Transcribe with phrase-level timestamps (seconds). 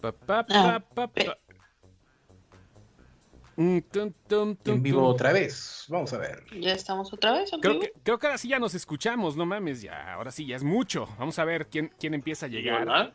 [0.00, 1.38] Pa, pa, Ah, pa, pa, pa.
[3.56, 5.84] Mm, tum, tum, tum, En vivo otra vez.
[5.88, 6.44] Vamos a ver.
[6.58, 7.52] ¿Ya estamos otra vez?
[7.52, 7.82] en Creo vivo?
[7.84, 10.64] que, creo que ahora sí ya nos escuchamos, no mames, ya, ahora sí ya es
[10.64, 11.06] mucho.
[11.18, 13.12] Vamos a ver quién, quién empieza a llegar.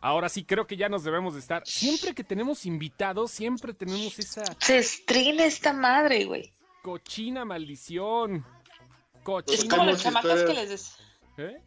[0.00, 1.62] Ahora sí creo que ya nos debemos de estar.
[1.66, 6.52] Siempre que tenemos invitados, siempre tenemos esa Se estrena esta madre, güey.
[6.82, 8.36] cochina maldición.
[8.36, 9.76] Es Cochina.
[9.76, 11.04] como como chamacos fuera- que les decía.
[11.36, 11.60] ¿Eh?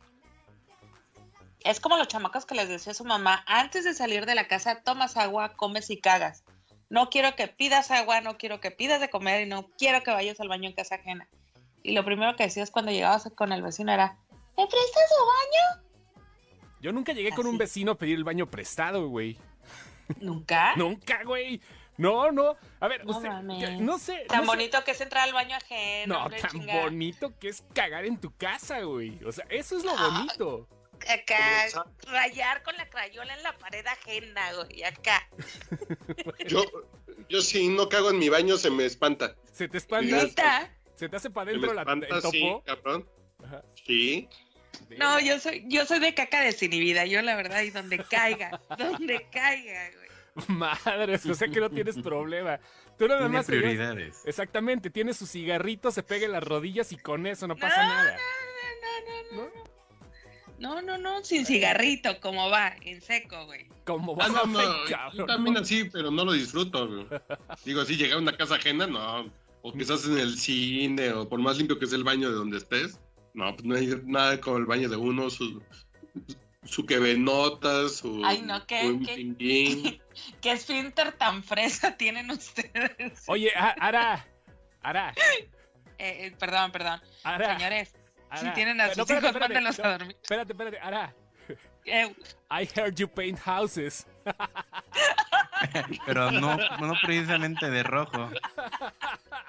[1.64, 4.82] Es como los chamacos que les decía su mamá, antes de salir de la casa,
[4.84, 6.44] tomas agua, comes y cagas.
[6.90, 10.12] No quiero que pidas agua, no quiero que pidas de comer y no quiero que
[10.12, 11.27] vayas al baño en casa ajena.
[11.84, 14.17] Y lo primero que decías cuando llegabas con el vecino era,
[14.58, 15.81] ¿me prestas su
[16.81, 19.34] Yo nunca llegué con un vecino a pedir el baño prestado, güey.
[19.36, 20.17] baño?
[20.20, 20.73] ¿Nunca?
[20.75, 21.62] Nunca, güey.
[21.98, 22.55] No, no.
[22.80, 23.30] A ver, No usted,
[23.80, 24.25] no sé.
[24.28, 26.16] Tan no sé- bonito que es entrar al baño ajeno.
[26.16, 26.81] No, hombre, tan chingada.
[26.84, 29.23] bonito que es cagar en tu casa, güey.
[29.23, 30.09] O sea, eso es lo Ah.
[30.12, 30.67] bonito.
[31.10, 31.68] Acá,
[32.08, 35.28] rayar con la crayola en la pared ajena, güey, acá.
[36.48, 36.64] Yo,
[37.30, 39.36] yo si no cago en mi baño se me espanta.
[39.53, 40.70] Se te espanta, ¿Neta?
[40.95, 42.64] se te hace para adentro la, espanta, el sí, topo.
[42.64, 43.09] cabrón.
[43.44, 43.64] Ajá.
[43.86, 44.28] Sí.
[44.98, 49.28] No, yo soy, yo soy de caca desinhibida, yo la verdad, y donde caiga, donde
[49.31, 50.47] caiga, güey.
[50.47, 52.59] Madres, o sea que no tienes problema.
[52.97, 54.22] Tú nada más llevas- prioridades.
[54.25, 57.90] Exactamente, tiene su cigarrito, se pega en las rodillas y con eso no pasa No,
[57.90, 58.18] nada.
[58.18, 59.50] No, no, no.
[59.50, 59.64] No,
[60.81, 63.66] no, no, sin cigarrito, como va, en seco, güey.
[63.86, 65.62] Como Ah, no, no, Ay, yo también no.
[65.62, 66.88] así, pero no lo disfruto.
[66.88, 67.08] güey.
[67.66, 69.31] Digo, así llegar a una casa ajena, no.
[69.64, 72.58] O quizás en el cine, o por más limpio que sea el baño de donde
[72.58, 73.00] estés.
[73.34, 75.62] No, pues no hay nada como el baño de uno, su,
[76.66, 79.16] su que ve notas, su, Ay, no, ¿qué- su qué?
[79.16, 80.02] pinguín.
[80.42, 83.23] ¿Qué esfínter tan fresa tienen ustedes?
[83.28, 84.28] Oye, A- Ara,
[84.81, 85.14] Ara,
[85.98, 87.00] Eh, eh, perdón, perdón.
[87.23, 87.56] Ara.
[87.58, 87.94] Señores,
[88.38, 90.18] si tienen a No, sus espérate, hijos, espérate, mándenlos no, a dormir.
[90.22, 91.14] Espérate, espérate, Ara.
[91.86, 92.14] Eh,
[92.50, 94.06] I heard you paint houses.
[96.06, 98.30] Pero no, no precisamente de rojo.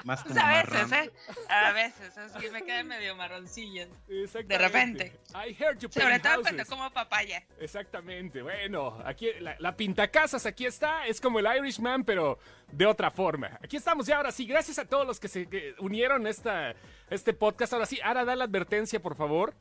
[0.05, 0.93] Más como pues a veces, marrón.
[0.95, 1.11] ¿eh?
[1.49, 3.89] A veces, así me quedan medio marroncillas.
[4.09, 4.55] Exactamente.
[4.57, 5.13] De repente.
[5.35, 6.43] I heard you Sobre todo houses.
[6.43, 7.43] cuando como papaya.
[7.61, 12.39] Exactamente, bueno, aquí la, la pintacasas aquí está, es como el Irishman, pero
[12.71, 13.59] de otra forma.
[13.63, 16.75] Aquí estamos ya, ahora sí, gracias a todos los que se que unieron a esta,
[17.11, 17.73] este podcast.
[17.73, 19.55] Ahora sí, Ara, da la advertencia, por favor.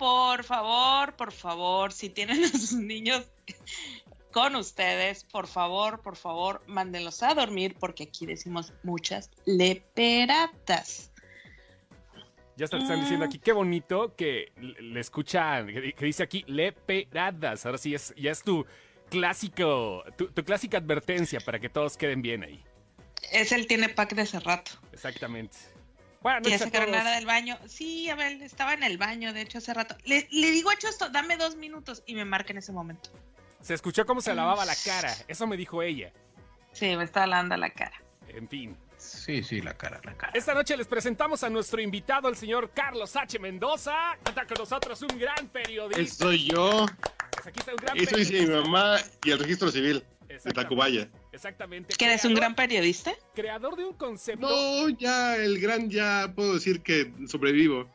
[0.00, 3.30] Por favor, por favor, si tienen a sus niños
[4.32, 11.12] con ustedes, por favor, por favor, mándenlos a dormir porque aquí decimos muchas leperatas.
[12.56, 17.66] Ya están diciendo aquí, qué bonito que le escuchan, que dice aquí, leperadas.
[17.66, 18.64] Ahora sí, es, ya es tu
[19.10, 22.64] clásico, tu, tu clásica advertencia para que todos queden bien ahí.
[23.32, 24.72] Es el tiene pack de hace rato.
[24.94, 25.58] Exactamente.
[26.20, 26.88] Buenas noches todos.
[26.90, 27.58] nada del baño.
[27.66, 29.96] Sí, Abel, estaba en el baño, de hecho, hace rato.
[30.04, 33.10] Le, le digo a Chosto, dame dos minutos y me marca en ese momento.
[33.62, 36.12] Se escuchó cómo se lavaba la cara, eso me dijo ella.
[36.72, 38.00] Sí, me está lavando la cara.
[38.28, 38.76] En fin.
[38.96, 40.32] Sí, sí, la cara, la cara.
[40.34, 43.38] Esta noche les presentamos a nuestro invitado, el señor Carlos H.
[43.38, 44.14] Mendoza.
[44.26, 46.24] Está con nosotros un gran periodista.
[46.24, 46.86] Soy yo.
[47.32, 50.38] Pues aquí está un gran Eso dice mi mamá y el registro civil de.
[50.52, 51.08] Tacubaya.
[51.32, 51.94] Exactamente.
[51.96, 53.12] ¿Que eres un gran periodista?
[53.34, 54.48] Creador de un concepto.
[54.48, 57.88] No, ya el gran, ya puedo decir que sobrevivo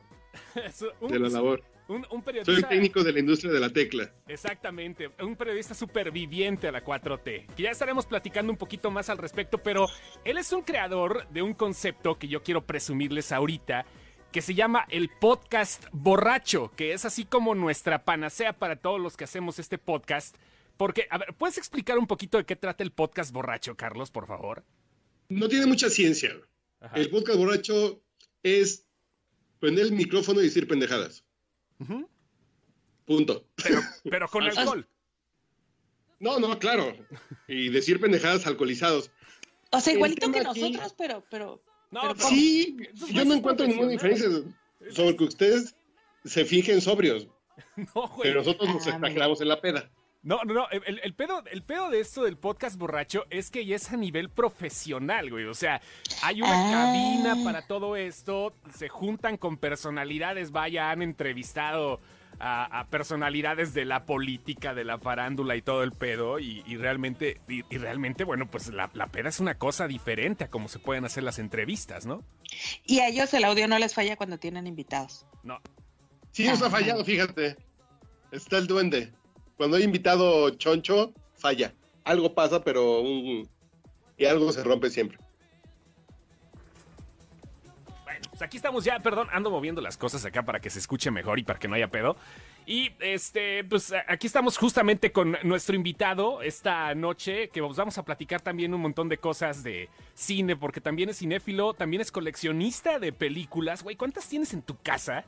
[1.01, 1.63] un, de la labor.
[1.87, 4.09] un- un Soy el técnico de la industria de la tecla.
[4.27, 7.47] Exactamente, un periodista superviviente a la 4T.
[7.55, 9.87] Que ya estaremos platicando un poquito más al respecto, pero
[10.23, 13.85] él es un creador de un concepto que yo quiero presumirles ahorita,
[14.31, 19.15] que se llama el podcast borracho, que es así como nuestra panacea para todos los
[19.15, 20.35] que hacemos este podcast.
[20.77, 24.27] Porque, a ver, ¿puedes explicar un poquito de qué trata el podcast borracho, Carlos, por
[24.27, 24.63] favor?
[25.29, 26.31] No tiene mucha ciencia.
[26.81, 26.95] Ajá.
[26.97, 28.01] El podcast borracho
[28.43, 28.85] es
[29.59, 31.23] prender el micrófono y decir pendejadas.
[33.05, 33.45] Punto.
[33.63, 34.87] pero, pero con alcohol.
[36.19, 36.95] No, no, claro.
[37.47, 39.11] Y decir pendejadas alcoholizados.
[39.71, 41.61] O sea, igualito que aquí- nosotros, pero, pero.
[41.91, 42.77] No, Pero pero- Sí,
[43.11, 44.27] yo no encuentro ninguna diferencia
[44.91, 45.75] sobre que ustedes
[46.25, 47.27] se fingen sobrios,
[47.77, 48.21] No, güey.
[48.23, 49.89] pero nosotros nos Ah, exageramos en la peda.
[50.25, 50.67] No, no, no.
[50.71, 53.95] El, el pedo, el pedo de esto del podcast borracho es que ya es a
[53.95, 55.45] nivel profesional, güey.
[55.45, 55.81] O sea,
[56.23, 56.71] hay una Ah.
[56.71, 58.51] cabina para todo esto.
[58.75, 60.51] Se juntan con personalidades.
[60.51, 62.01] Vaya, han entrevistado
[62.39, 66.39] a, a personalidades de la política, de la farándula y todo el pedo.
[66.39, 70.45] Y, y realmente, y, y realmente, bueno, pues la, la peda es una cosa diferente
[70.45, 72.23] a cómo se pueden hacer las entrevistas, ¿no?
[72.83, 75.27] Y a ellos el audio no les falla cuando tienen invitados.
[75.43, 75.61] No.
[76.31, 77.57] Sí nos ha fallado, fíjate.
[78.31, 79.13] Está el duende.
[79.57, 81.73] Cuando hay invitado choncho, falla.
[82.03, 83.03] Algo pasa, pero.
[84.17, 85.17] Y algo se rompe siempre.
[88.03, 91.11] Bueno, pues aquí estamos ya, perdón, ando moviendo las cosas acá para que se escuche
[91.11, 92.15] mejor y para que no haya pedo.
[92.65, 98.03] Y este, pues aquí estamos justamente con nuestro invitado esta noche, que os vamos a
[98.03, 102.97] platicar también un montón de cosas de cine, porque también es cinéfilo, también es coleccionista
[102.99, 103.83] de películas.
[103.83, 105.25] Güey, ¿cuántas tienes en tu casa?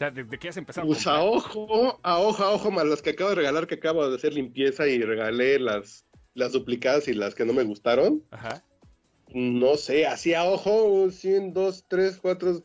[0.00, 3.10] Sea, desde que has empezado Pues a ojo, a ojo, a ojo, más las que
[3.10, 7.34] acabo de regalar, que acabo de hacer limpieza y regalé las, las duplicadas y las
[7.34, 8.24] que no me gustaron.
[8.30, 8.64] Ajá.
[9.28, 12.62] No sé, así a ojo, 100, 2, 3, 4,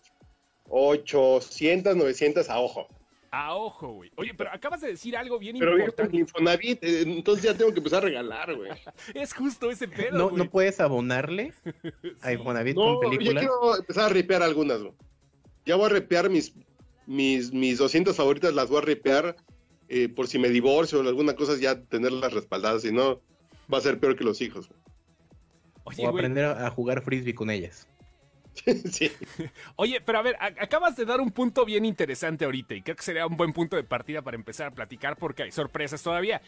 [0.70, 2.88] 800, 900 a ojo.
[3.32, 4.12] A ojo, güey.
[4.16, 6.16] Oye, pero acabas de decir algo bien Pero importante.
[6.16, 8.72] Infonavit, eh, entonces ya tengo que empezar a regalar, güey.
[9.14, 10.38] Es justo ese pedo, ¿No, güey.
[10.42, 11.52] ¿No puedes abonarle
[12.22, 12.32] a Sí.
[12.32, 13.44] Infonavit No, con ya películas?
[13.44, 14.94] quiero empezar a ripear algunas, güey.
[15.66, 16.54] Ya voy a ripear mis,
[17.08, 19.36] mis, mis 200 favoritas, las voy a ripear
[19.90, 23.22] eh, por si me divorcio o alguna cosa, ya tenerlas respaldadas, si no,
[23.72, 24.70] va a ser peor que los hijos.
[25.84, 27.88] Oye, O aprender a a jugar frisbee con ellas.
[28.92, 29.12] sí.
[29.76, 32.96] Oye, pero a ver, a- acabas de dar un punto bien interesante ahorita y creo
[32.96, 36.42] que sería un buen punto de partida para empezar a platicar porque hay sorpresas todavía.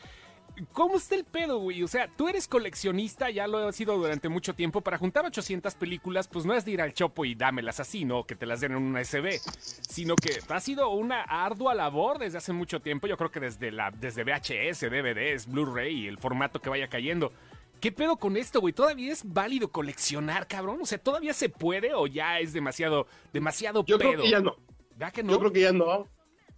[0.74, 1.84] ¿Cómo está el pedo, güey?
[1.84, 4.82] O sea, tú eres coleccionista, ya lo has sido durante mucho tiempo.
[4.82, 8.26] Para juntar 800 películas, pues no es de ir al chopo y dámelas así, ¿no?
[8.26, 9.40] Que te las den en una SB.
[9.60, 13.06] Sino que ha sido una ardua labor desde hace mucho tiempo.
[13.08, 17.32] Yo creo que desde, la, desde VHS, DVDs, Blu-ray y el formato que vaya cayendo.
[17.80, 18.74] ¿Qué pedo con esto, güey?
[18.74, 20.80] ¿Todavía es válido coleccionar, cabrón?
[20.82, 24.10] O sea, ¿todavía se puede o ya es demasiado, demasiado Yo pedo?
[24.10, 24.56] creo que ya no.
[24.96, 25.34] ¿Verdad que no?
[25.34, 26.08] Yo creo que ya no.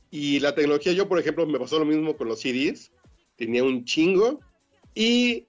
[0.10, 2.92] Y la tecnología, yo por ejemplo, me pasó lo mismo con los CDs.
[3.40, 4.40] Tenía un chingo.
[4.94, 5.48] Y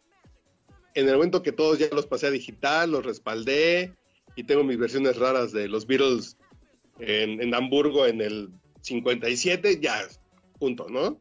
[0.95, 3.93] en el momento que todos ya los pasé a digital, los respaldé.
[4.37, 6.39] Y tengo mis versiones raras de los Beatles
[6.99, 8.51] en, en Hamburgo en el
[8.83, 10.07] 57, ya,
[10.59, 11.19] punto, ¿no?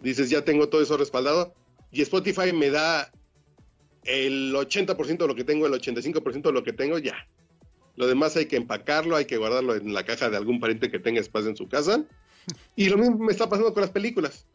[0.00, 1.54] Dices, ya tengo todo eso respaldado.
[1.92, 3.12] Y Spotify me da
[4.04, 7.28] el 80% de lo que tengo, el 85% de lo que tengo, ya.
[7.96, 10.98] Lo demás hay que empacarlo, hay que guardarlo en la caja de algún pariente que
[10.98, 12.04] tenga espacio en su casa.
[12.74, 14.46] Y lo mismo me está pasando con las películas.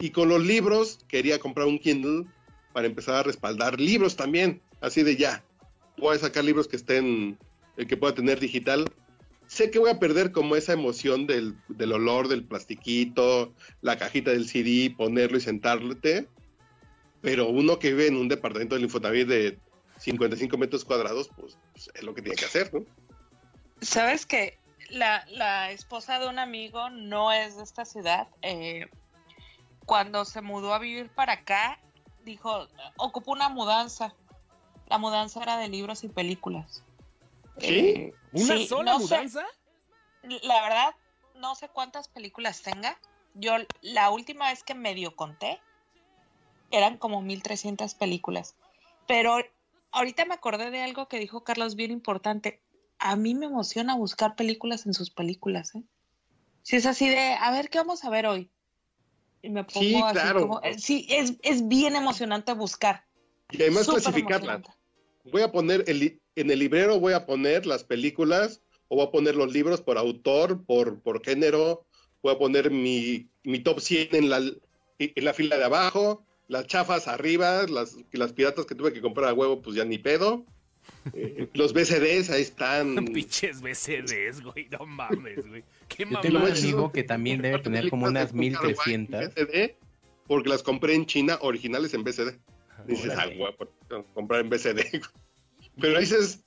[0.00, 2.24] Y con los libros, quería comprar un Kindle
[2.72, 4.62] para empezar a respaldar libros también.
[4.80, 5.44] Así de ya.
[5.98, 7.38] Voy a sacar libros que estén,
[7.76, 8.90] el que pueda tener digital.
[9.46, 13.52] Sé que voy a perder como esa emoción del, del olor del plastiquito,
[13.82, 16.26] la cajita del CD, ponerlo y sentarte.
[17.20, 19.58] Pero uno que vive en un departamento del Infonavit de
[19.98, 22.86] 55 metros cuadrados, pues, pues, es lo que tiene que hacer, ¿no?
[23.82, 24.56] ¿Sabes que
[24.88, 28.28] la, la esposa de un amigo no es de esta ciudad?
[28.40, 28.86] Eh,
[29.90, 31.80] cuando se mudó a vivir para acá,
[32.24, 34.14] dijo, ocupó una mudanza.
[34.86, 36.84] La mudanza era de libros y películas.
[37.58, 37.66] ¿Sí?
[37.66, 39.44] Eh, ¿Una sí, sola no sé, mudanza?
[40.44, 40.94] la verdad,
[41.34, 43.00] no sé cuántas películas tenga.
[43.34, 45.58] Yo la última vez que medio conté,
[46.70, 48.54] eran como 1300 películas.
[49.08, 49.38] Pero
[49.90, 52.62] ahorita me acordé de algo que dijo Carlos bien importante.
[53.00, 55.82] A mí me emociona buscar películas en sus películas, ¿eh?
[56.62, 58.52] Si es así de, a ver, ¿qué vamos a ver hoy?
[59.42, 60.40] Y me pongo Sí, así claro.
[60.40, 63.04] como, eh, sí, es, es bien emocionante buscar.
[63.50, 64.62] Y además Súper clasificarlas.
[65.24, 69.10] Voy a poner, el, en el librero voy a poner las películas, o voy a
[69.10, 71.86] poner los libros por autor, por, por género,
[72.22, 74.38] voy a poner mi, mi top 100 en la,
[74.98, 79.28] en la fila de abajo, las chafas arriba, las, las piratas que tuve que comprar
[79.30, 80.44] a huevo, pues ya ni pedo.
[81.14, 83.04] Eh, los BCDs, ahí están.
[83.12, 85.64] Pinches BCDs, güey, no mames, güey.
[85.88, 86.54] Qué Yo tengo mamada.
[86.54, 89.34] un amigo que también debe tener como unas 1300.
[89.34, 89.74] BCD,
[90.26, 92.38] porque las compré en China originales en BCD.
[92.86, 93.68] Dices, ah, guapo,
[94.14, 94.80] comprar en BCD.
[95.80, 96.40] Pero dices,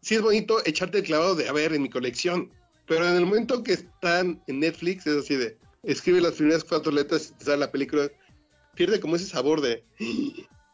[0.00, 2.50] sí es bonito echarte el clavado de, a ver, en mi colección.
[2.86, 6.92] Pero en el momento que están en Netflix, es así de, escribe las primeras cuatro
[6.92, 8.10] letras y te sale la película,
[8.74, 9.84] pierde como ese sabor de,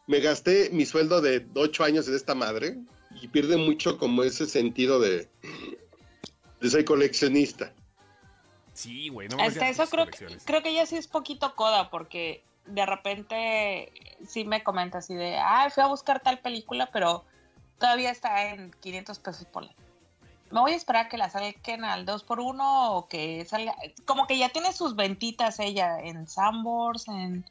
[0.07, 2.77] me gasté mi sueldo de ocho años en esta madre
[3.21, 5.27] y pierde mucho como ese sentido de,
[6.61, 7.73] de soy coleccionista.
[8.73, 12.43] Sí, güey, no Hasta eso creo que, creo que ya sí es poquito coda, porque
[12.65, 13.91] de repente
[14.27, 17.25] sí me comenta así de, ah, fui a buscar tal película, pero
[17.77, 19.73] todavía está en 500 pesos por la.
[20.51, 23.75] Me voy a esperar a que la saquen al 2x1 o que salga.
[24.05, 27.45] Como que ya tiene sus ventitas ella en Sambors, en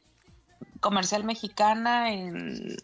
[0.79, 2.77] Comercial Mexicana, en.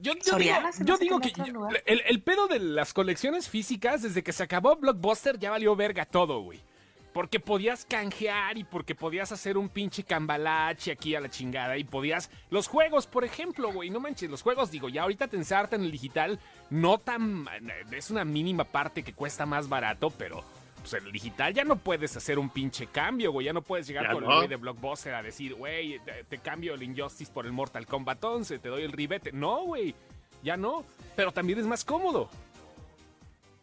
[0.00, 4.22] Yo, yo digo, yo digo que yo- el, el pedo de las colecciones físicas, desde
[4.22, 6.60] que se acabó Blockbuster, ya valió verga todo, güey.
[7.12, 11.76] Porque podías canjear y porque podías hacer un pinche cambalache aquí a la chingada.
[11.76, 12.30] Y podías.
[12.50, 13.90] Los juegos, por ejemplo, güey.
[13.90, 16.38] No manches, los juegos, digo, ya ahorita te ensartan en el digital.
[16.70, 17.46] No tan.
[17.90, 20.44] Es una mínima parte que cuesta más barato, pero.
[20.88, 23.44] Pues en el digital ya no puedes hacer un pinche cambio, güey.
[23.44, 26.38] Ya no puedes llegar Ya con el güey de Blockbuster a decir, güey, te, te
[26.38, 29.30] cambio el Injustice por el Mortal Kombat 11, te doy el ribete.
[29.32, 29.94] No, güey.
[30.42, 30.84] Ya no.
[31.14, 32.30] Pero también es más cómodo.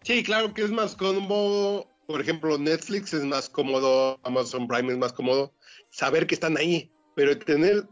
[0.04, 1.88] Sí, claro que es más cómodo.
[2.06, 5.52] Por ejemplo, Netflix es más cómodo, Amazon Prime es más cómodo.
[5.90, 7.88] saber que están ahí, pero tener...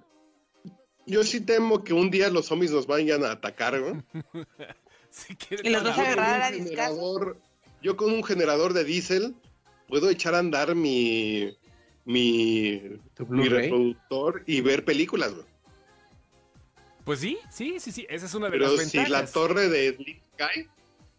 [1.07, 4.03] Yo sí temo que un día los zombies nos vayan a atacar, ¿no?
[5.63, 6.51] Y los vas a agarrar a.
[7.83, 9.35] Yo con un generador de diésel
[9.87, 11.55] puedo echar a andar mi,
[12.05, 12.81] mi,
[13.29, 15.45] mi reproductor y ver películas, güey.
[17.03, 18.07] Pues sí, sí, sí, sí.
[18.09, 19.09] Esa es una de Pero las si ventajas.
[19.09, 20.69] la torre de Sleep cae,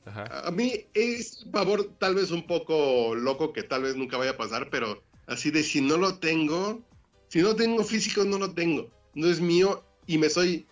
[0.06, 0.46] Ajá.
[0.46, 4.30] a mí es un favor tal vez un poco loco que tal vez nunca vaya
[4.32, 6.82] a pasar, pero así de si no lo tengo,
[7.28, 8.88] si no tengo físico, no lo tengo.
[9.14, 10.66] No es mío y me soy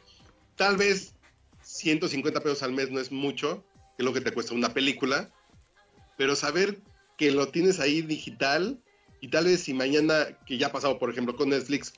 [0.56, 1.14] tal vez
[1.62, 3.62] 150 pesos al mes no es mucho,
[3.96, 5.30] que es lo que te cuesta una película,
[6.16, 6.80] pero saber
[7.16, 8.80] que lo tienes ahí digital
[9.20, 11.92] y tal vez si mañana, que ya ha pasado por ejemplo con Netflix,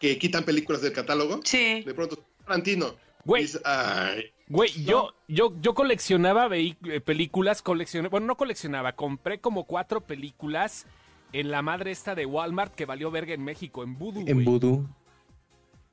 [0.00, 1.82] que quitan películas del catálogo, Sí.
[1.82, 2.94] de pronto, Tarantino,
[3.24, 4.84] Güey, dices, "Ay, Güey, No.
[4.84, 10.86] yo, yo, yo coleccionaba eh, películas, coleccioné, bueno, no coleccionaba, compré como cuatro películas
[11.32, 14.44] en la madre esta de Walmart que valió verga en México, en Voodoo, En.
[14.44, 14.86] Voodoo.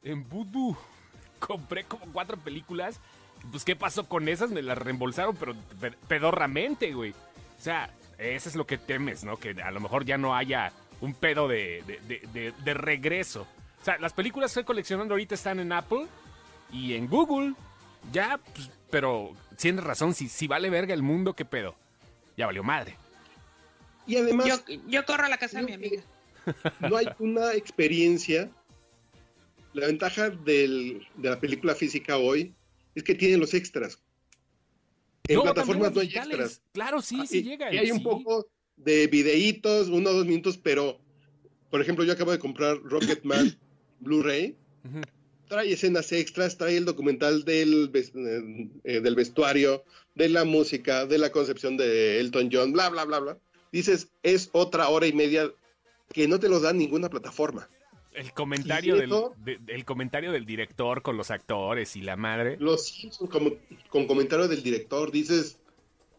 [0.04, 0.78] En Voodoo.
[1.40, 3.00] Compré como cuatro películas.
[3.52, 4.52] Pues, ¿qué pasó con esas?
[4.52, 7.14] Me las reembolsaron, pero pe- pedorramente, güey.
[7.64, 9.38] O sea, eso es lo que temes, ¿no?
[9.38, 13.48] Que a lo mejor ya no haya un pedo de, de- de- de- de regreso.
[13.82, 16.08] O sea, las películas que estoy coleccionando ahorita están en Apple
[16.74, 17.54] y en Google.
[18.12, 21.74] Ya, pues, pero tienes razón, si, si vale verga el mundo, ¿qué pedo?
[22.36, 22.98] Ya valió madre.
[24.06, 26.04] Y además, Yo, yo corro a la casa de mi amiga.
[26.82, 28.50] no hay una experiencia.
[29.72, 32.54] La ventaja del- de la película física hoy
[32.94, 34.00] es que tiene los extras.
[35.28, 36.62] En plataformas no los hay extras.
[36.74, 37.74] Claro, sí, Ah, sí y- llegan.
[37.74, 41.00] Y hay un poco de videitos, uno o dos minutos, pero,
[41.70, 43.58] por ejemplo, yo acabo de comprar Rocketman
[44.02, 44.56] Blu-ray.
[45.48, 47.92] Trae escenas extras, trae el documental del,
[48.84, 49.84] eh, del vestuario,
[50.16, 53.38] de la música, de la concepción de Elton John, bla, bla, bla, bla.
[53.72, 55.52] Dices, es otra hora y media
[56.12, 57.70] que no te lo da ninguna plataforma.
[58.14, 62.58] El comentario, del, de- el comentario del director con los actores y la madre.
[62.60, 63.52] Los Simpsons, como,
[63.90, 65.58] con comentario del director, dices,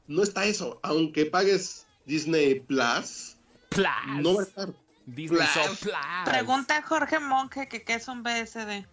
[0.09, 3.37] no está eso, aunque pagues Disney Plus,
[3.71, 3.87] Plus.
[4.21, 4.69] no va a estar.
[5.07, 5.67] Disney Plus.
[5.67, 5.79] Plus.
[5.81, 5.95] Plus.
[6.25, 8.85] Pregunta a Jorge Monge que qué es un BSD.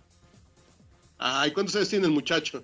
[1.18, 2.64] Ay, ¿cuántos años tiene el muchacho?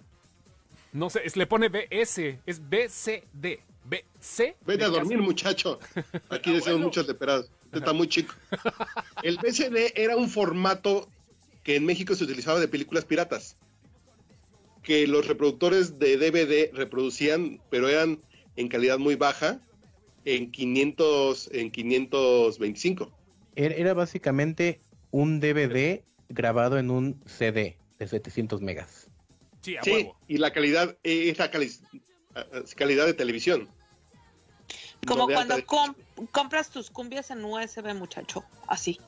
[0.94, 3.60] No sé, es- le pone BS, es BCD.
[3.86, 4.58] BC.
[4.66, 5.28] Vete a dormir, casa.
[5.30, 5.80] muchacho.
[6.30, 6.86] Aquí Ah, decimos bueno.
[6.86, 7.50] muchas leperadas.
[7.74, 8.34] Está muy chico.
[9.24, 11.10] El BCD era un formato
[11.64, 13.58] que en México se utilizaba de películas piratas.
[14.84, 18.22] Que los reproductores de DVD reproducían, pero eran
[18.56, 19.60] en calidad muy baja,
[20.24, 23.12] en 500, en 525.
[23.56, 24.80] Era, era básicamente
[25.12, 29.10] un DVD grabado en un CD de 700 megas.
[29.62, 30.18] Sí, a Sí, huevo.
[30.28, 31.72] y la calidad es la cali-
[32.76, 33.68] calidad de televisión.
[35.08, 35.56] Como de cuando
[36.32, 38.44] compras tus cumbias en USB, muchacho.
[38.68, 39.00] Así.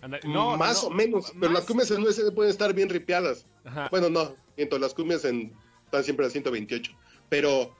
[0.00, 0.32] Anda- definición.
[0.50, 3.46] no, más no, o menos, pero las cumbias en USB pueden estar bien ripiadas.
[3.64, 3.88] Ajá.
[3.90, 5.52] Bueno, no, miento, las cumbias en,
[5.84, 6.92] están siempre a 128.
[7.28, 7.74] Pero,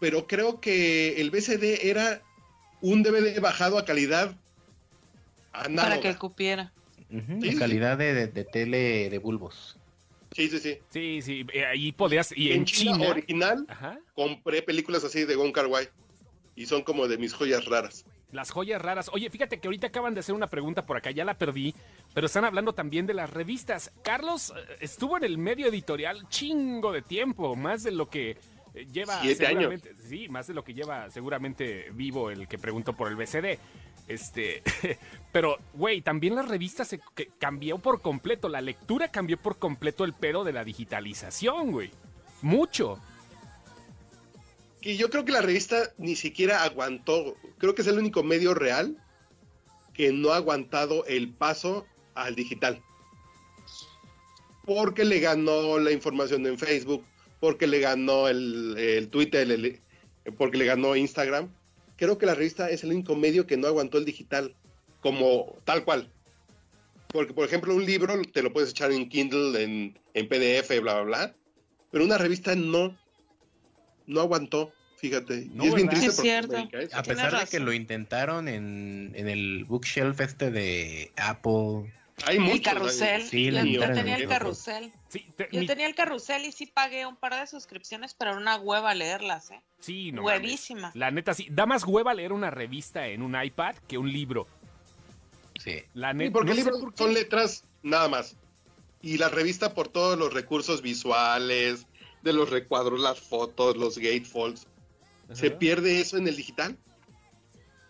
[0.00, 2.22] pero creo que el BCD era
[2.80, 4.34] un DVD bajado a calidad
[5.52, 5.82] análoga.
[5.96, 6.72] Para que cupiera.
[7.42, 7.56] Sí.
[7.56, 9.76] calidad de, de- de tele de bulbos.
[10.32, 10.78] Sí, sí, sí.
[10.90, 12.32] Sí, sí, eh, ahí podías.
[12.36, 13.08] Y en, en China, China.
[13.10, 13.98] original Ajá.
[14.14, 15.88] compré películas así de Gon Kar Wai
[16.60, 18.04] y son como de mis joyas raras.
[18.32, 19.08] Las joyas raras.
[19.14, 21.74] Oye, fíjate que ahorita acaban de hacer una pregunta por acá, ya la perdí,
[22.12, 23.90] pero están hablando también de las revistas.
[24.02, 28.36] Carlos eh, estuvo en el medio editorial chingo de tiempo, más de lo que
[28.74, 29.94] eh, lleva Siete seguramente.
[30.06, 33.58] Sí, más de lo que lleva seguramente vivo el que preguntó por el BCD.
[34.06, 34.62] Este,
[35.32, 37.00] pero, güey, también las revistas se
[37.38, 41.90] cambió por completo, la lectura cambió por completo el pedo de la digitalización, güey.
[42.42, 42.98] Mucho.
[44.82, 48.54] Y yo creo que la revista ni siquiera aguantó, creo que es el único medio
[48.54, 48.96] real
[49.92, 52.82] que no ha aguantado el paso al digital.
[54.64, 57.04] Porque le ganó la información en Facebook,
[57.40, 59.80] porque le ganó el, el Twitter,
[60.38, 61.52] porque le ganó Instagram.
[61.96, 64.54] Creo que la revista es el único medio que no aguantó el digital,
[65.00, 66.10] como tal cual.
[67.08, 70.94] Porque, por ejemplo, un libro te lo puedes echar en Kindle, en, en PDF, bla,
[70.94, 71.34] bla, bla.
[71.90, 72.96] Pero una revista no,
[74.10, 75.46] no aguantó, fíjate.
[75.52, 76.96] No, y es bien triste Es porque cierto.
[76.96, 81.92] a pesar de que lo intentaron en, en el bookshelf este de Apple.
[82.26, 83.22] Hay El muchos, carrusel.
[83.22, 84.92] Sí, yo, la yo tenía el carrusel.
[85.08, 88.32] Sí, te- Yo mi- tenía el carrusel y sí pagué un par de suscripciones, pero
[88.32, 89.62] era una hueva leerlas, ¿eh?
[89.78, 90.40] sí, no mames.
[90.42, 90.90] Huevísima.
[90.94, 91.46] La neta, sí.
[91.50, 94.46] Da más hueva leer una revista en un iPad que un libro.
[95.58, 95.76] Sí.
[95.94, 96.32] La Sí, neta.
[96.32, 98.36] porque no el libro por son letras nada más.
[99.02, 101.86] Y la revista por todos los recursos visuales,
[102.22, 104.66] de los recuadros, las fotos, los gatefolds.
[105.32, 106.76] Se pierde eso en el digital.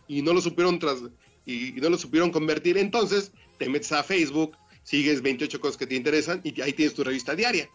[0.08, 0.98] Y no lo supieron tras
[1.46, 2.76] y, y no lo supieron convertir.
[2.78, 7.04] Entonces te metes a Facebook, sigues 28 cosas que te interesan y ahí tienes tu
[7.04, 7.68] revista diaria.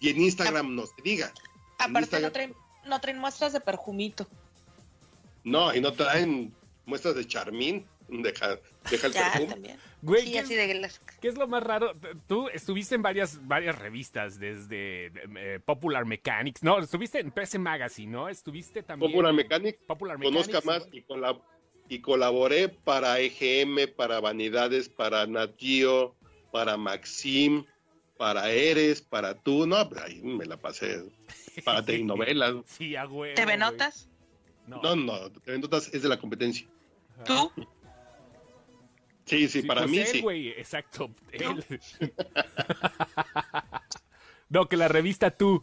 [0.00, 1.32] Y en Instagram no se diga.
[1.78, 2.54] Aparte Instagram- no traen,
[2.86, 4.26] no traen muestras de perjumito.
[5.44, 6.52] No, y no traen
[6.86, 7.86] muestras de Charmín.
[8.08, 8.58] Deja,
[8.90, 9.46] deja el Ya, perfume.
[9.52, 9.78] también.
[10.06, 11.00] Güey, Sí, ¿qué, así es, de las...
[11.20, 11.92] qué es lo más raro?
[12.26, 16.62] Tú estuviste en varias, varias revistas, desde eh, Popular Mechanics.
[16.62, 18.28] No, estuviste en PC Magazine, ¿no?
[18.28, 19.10] Estuviste también.
[19.10, 20.96] Popular Mechanic, Popular conozca Mechanics, más ¿no?
[20.96, 21.42] y, colab-
[21.88, 26.14] y colaboré para EGM, para Vanidades, para Nat Geo,
[26.52, 27.64] para Maxim,
[28.16, 29.66] para Eres, para tú.
[29.66, 31.02] No, ahí me la pasé.
[31.64, 32.54] Para telenovelas.
[32.66, 33.58] Sí, a huevo, ¿TV güey.
[33.58, 34.08] Notas?
[34.66, 34.80] No.
[34.82, 36.66] No, no, TV Notas es de la competencia.
[37.24, 37.50] ¿Tú?
[39.26, 40.20] Sí, sí, Sí, para pues mí él, sí.
[40.22, 41.10] güey, exacto.
[41.32, 41.64] él.
[44.48, 45.62] no, que la revista tú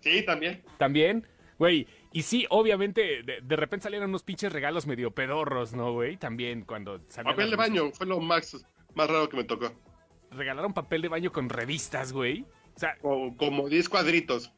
[0.00, 0.62] Sí, también.
[0.78, 1.26] también,
[1.58, 1.86] güey.
[2.12, 6.16] Y sí, obviamente, de, de repente salieron unos pinches regalos medio pedorros, ¿no, güey?
[6.16, 9.72] También cuando Papel de baño fue lo más, más raro que me tocó.
[10.32, 12.44] Regalaron papel de baño con revistas, güey.
[12.76, 14.52] O sea, O- como 10 cuadritos.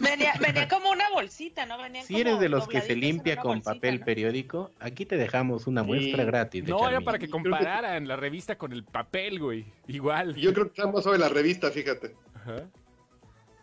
[0.00, 1.78] Venía, venía como una bolsita, ¿no?
[1.78, 4.04] Venían Si como eres de los que se limpia con bolsita, papel ¿no?
[4.04, 6.26] periódico, aquí te dejamos una muestra Sí.
[6.26, 6.64] gratis.
[6.64, 9.64] de no, era para que compararan la revista con el papel, güey.
[9.86, 10.34] Igual.
[10.34, 12.14] Yo creo que estamos sobre la revista, fíjate.
[12.34, 12.64] Ajá.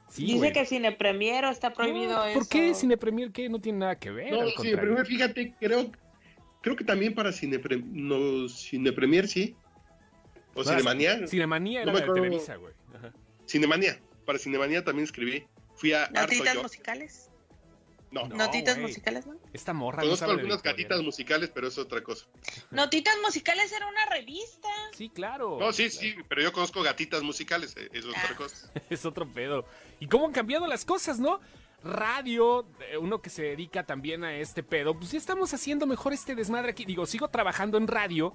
[0.10, 0.54] Sí, Dice güey.
[0.54, 2.40] que Cine Premiero está prohibido No, eso.
[2.40, 3.50] ¿Por qué Cine Premier qué?
[3.50, 4.32] No tiene nada que ver.
[4.32, 5.92] No, pero fíjate, creo,
[6.62, 9.56] creo que también para Cine, Pre- no, Cine Premier sí.
[10.54, 11.28] O Cinemanía.
[11.28, 12.06] Cinemanía era No de.
[12.14, 12.74] Televisa, güey.
[13.48, 14.00] Cinemanía.
[14.25, 15.46] Para Cinemanía también escribí.
[15.75, 17.30] Fui a ¿Notitas musicales?
[18.12, 19.36] No, No, ¿Notitas musicales, no?
[19.52, 22.25] Esta morra no conozco algunas gatitas musicales, pero es otra cosa.
[22.72, 24.70] Notitas musicales era una revista.
[24.96, 25.58] Sí, claro.
[25.60, 28.36] No, sí, sí, pero yo conozco gatitas musicales, eh, es otra Ah.
[28.38, 28.72] cosa.
[28.90, 29.66] Es otro pedo.
[30.00, 31.42] ¿Y cómo han cambiado las cosas, no?
[31.84, 36.14] Radio, eh, uno que se dedica también a este pedo, pues ya estamos haciendo mejor
[36.14, 36.86] este desmadre aquí.
[36.86, 38.34] Digo, sigo trabajando en radio,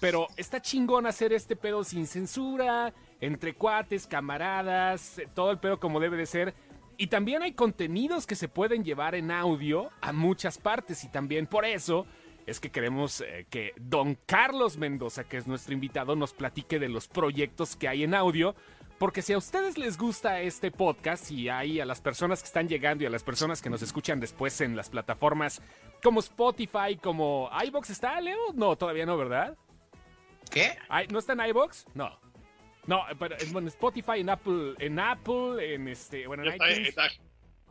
[0.00, 6.00] pero está chingón hacer este pedo sin censura, entre cuates, camaradas, todo el pedo como
[6.00, 6.54] debe de ser.
[6.96, 11.46] Y también hay contenidos que se pueden llevar en audio a muchas partes y también
[11.46, 12.06] por eso
[12.46, 16.88] es que queremos eh, que don Carlos Mendoza, que es nuestro invitado, nos platique de
[16.88, 18.54] los proyectos que hay en audio.
[18.98, 22.66] Porque si a ustedes les gusta este podcast y hay a las personas que están
[22.66, 25.62] llegando y a las personas que nos escuchan después en las plataformas
[26.02, 28.52] como Spotify, como iBox, ¿está, Leo?
[28.54, 29.56] No, todavía no, ¿verdad?
[30.50, 30.76] ¿Qué?
[31.10, 31.86] ¿No está en iBox?
[31.94, 32.18] No.
[32.86, 36.88] No, pero es bueno, Spotify, en Apple, en Apple, en este, bueno, en está, iTunes,
[36.96, 37.18] en- ¿eh?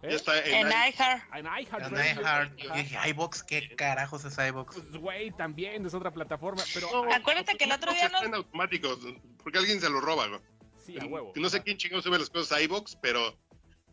[0.04, 1.24] ya está en- En iHeart.
[1.34, 2.22] en En iHeartRadio.
[2.22, 2.56] iHeart.
[2.58, 4.76] Yo dije, iVox, ¿qué carajos es iVox?
[4.76, 8.96] Pues, güey, también es otra plataforma, pero No, Acuérdate que el otro día en automático,
[9.44, 10.40] porque alguien se lo roba, güey.
[10.86, 11.34] sí, a huevo.
[11.36, 13.36] No sé quién chingón sube las cosas a iVox, pero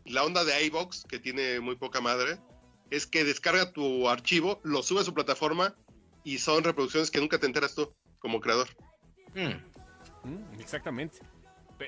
[0.05, 2.37] la onda de iVox, que tiene muy poca madre,
[2.91, 5.73] es que descarga tu archivo, lo sube a su plataforma
[6.23, 7.91] y son reproducciones que nunca te enteras tú
[8.25, 8.67] como creador.
[9.35, 10.27] Hmm.
[10.27, 11.19] Mm, exactamente.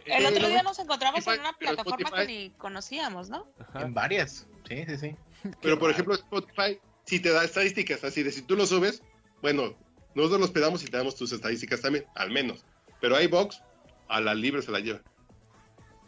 [0.05, 3.47] El eh, otro día nos encontramos en una pero plataforma Spotify- que ni conocíamos, ¿no?
[3.59, 3.81] ajá.
[3.81, 4.47] En varias.
[4.67, 5.15] Sí, sí, sí.
[5.63, 9.01] Pero por ejemplo, Spotify, si te da estadísticas, así de si tú lo subes,
[9.41, 9.73] bueno,
[10.13, 12.63] nosotros los pedamos y te damos tus estadísticas también, al menos.
[13.01, 13.63] Pero iVox,
[14.07, 15.01] a la libre se la lleva.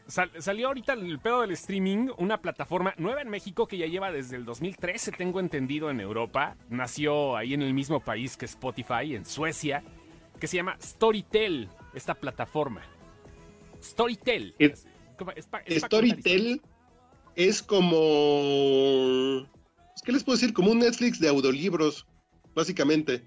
[0.08, 4.12] Sal- salió ahorita el pedo del streaming, una plataforma nueva en México que ya lleva
[4.12, 6.56] desde el 2013, tengo entendido, en Europa.
[6.70, 9.84] Nació ahí en el mismo país que Spotify, en Suecia,
[10.40, 12.82] que se llama Storytel, esta plataforma.
[13.82, 14.56] Storytel.
[14.60, 14.86] Es-
[15.18, 15.32] ¿Cómo?
[15.32, 16.62] Es pa- es Storytel
[17.36, 19.46] es como.
[20.06, 20.54] ¿Qué les puedo decir?
[20.54, 22.08] Como un Netflix de audiolibros,
[22.56, 23.26] básicamente.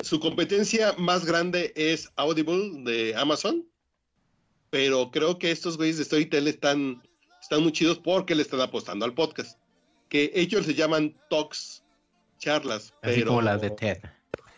[0.00, 3.64] Su competencia más grande es Audible de Amazon.
[4.70, 7.02] Pero creo que estos güeyes de Storytel están,
[7.40, 9.58] están muy chidos porque le están apostando al podcast.
[10.08, 11.84] Que ellos se llaman talks,
[12.38, 12.92] charlas.
[13.02, 13.98] Así pero- como las de TED.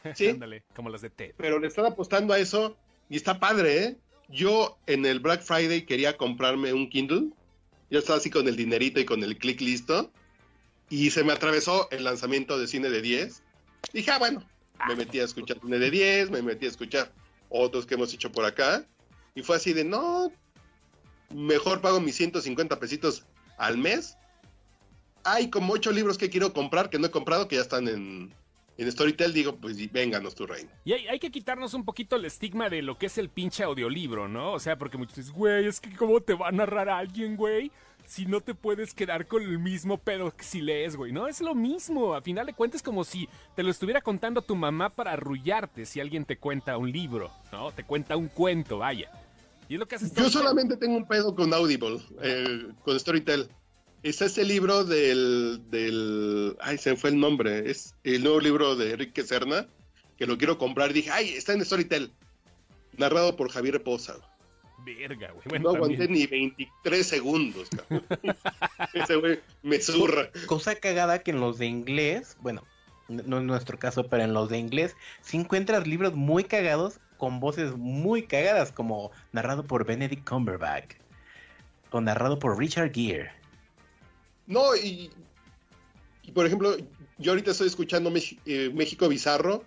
[0.15, 1.35] Sí, Ándale, como las de TED.
[1.37, 2.77] pero le están apostando a eso
[3.09, 3.97] y está padre, ¿eh?
[4.29, 7.31] Yo en el Black Friday quería comprarme un Kindle.
[7.91, 10.11] Yo estaba así con el dinerito y con el click listo.
[10.89, 13.43] Y se me atravesó el lanzamiento de Cine de 10.
[13.93, 14.43] Dije, ah, bueno,
[14.89, 17.13] me metí a escuchar Cine de 10, me metí a escuchar
[17.51, 18.87] otros que hemos hecho por acá.
[19.35, 20.33] Y fue así de, no,
[21.35, 23.27] mejor pago mis 150 pesitos
[23.59, 24.17] al mes.
[25.25, 28.35] Hay como ocho libros que quiero comprar que no he comprado que ya están en,
[28.79, 29.33] en Storytel.
[29.33, 30.71] Digo, pues vénganos tu reino.
[30.85, 33.65] Y hay, hay que quitarnos un poquito el estigma de lo que es el pinche
[33.65, 34.53] audiolibro, ¿no?
[34.53, 37.37] O sea, porque muchos dicen, güey, es que cómo te va a narrar a alguien,
[37.37, 37.71] güey,
[38.07, 41.13] si no te puedes quedar con el mismo pedo que si lees, güey.
[41.13, 42.15] No, es lo mismo.
[42.15, 46.01] A final de cuentas, como si te lo estuviera contando tu mamá para arrullarte si
[46.01, 47.73] alguien te cuenta un libro, ¿no?
[47.73, 49.11] Te cuenta un cuento, vaya.
[49.69, 53.49] Y es lo que hace Yo solamente tengo un pedo con Audible, eh, con Storytel.
[54.05, 56.59] Es este libro del, del...
[56.61, 57.71] Ay, se me fue el nombre.
[57.71, 59.67] Es el nuevo libro de Enrique Serna,
[60.19, 60.93] que lo quiero comprar.
[60.93, 62.13] Dije, ay, está en Storytel.
[62.99, 64.17] narrado por Javier Poza.
[64.85, 65.59] Verga, güey.
[65.59, 66.13] No aguanté también.
[66.21, 68.05] ni 23 segundos, cabrón.
[68.93, 70.29] Ese güey me zurra.
[70.45, 72.63] Cosa cagada que en los de inglés, bueno,
[73.09, 77.41] no en nuestro caso, pero en los de inglés, si encuentras libros muy cagados con
[77.41, 80.97] voces muy cagadas, como narrado por Benedict Cumberbatch
[81.91, 83.44] o narrado por Richard Gere.
[84.47, 85.11] No, y,
[86.23, 86.77] y, por ejemplo,
[87.19, 89.65] yo ahorita estoy escuchando Mex- eh, México Bizarro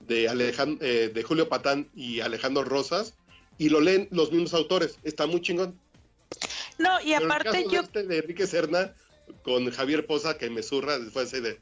[0.00, 3.14] de, Alejan- eh, de Julio Patán y Alejandro Rosas
[3.58, 4.98] y lo leen los mismos autores.
[5.02, 5.78] Está muy chingón.
[6.78, 8.94] No, y Pero el aparte caso yo, de, este de Enrique Serna
[9.42, 11.58] con Javier Poza que me zurra después así de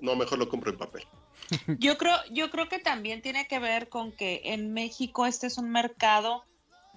[0.00, 1.04] no, mejor lo compro en papel.
[1.78, 5.56] yo creo, yo creo que también tiene que ver con que en México este es
[5.58, 6.44] un mercado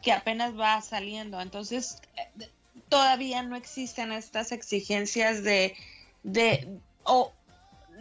[0.03, 2.49] que apenas va saliendo, entonces eh,
[2.91, 5.75] todavía no existen estas exigencias de,
[6.23, 6.67] de
[7.03, 7.31] o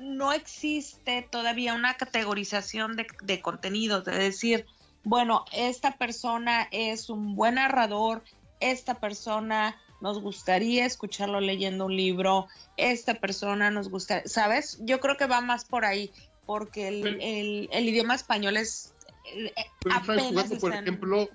[0.01, 4.67] no existe todavía una categorización de, de contenidos, de decir,
[5.05, 8.25] bueno, esta persona es un buen narrador,
[8.59, 14.79] esta persona nos gustaría escucharlo leyendo un libro, esta persona nos gusta, ¿sabes?
[14.81, 16.11] Yo creo que va más por ahí,
[16.47, 18.93] porque el, Pero- el- el idioma español es
[19.37, 19.53] eh,
[19.85, 21.29] Pero apenas por están- ejemplo,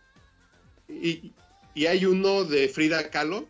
[0.90, 1.32] y,
[1.76, 3.46] y hay uno de Frida Kahlo,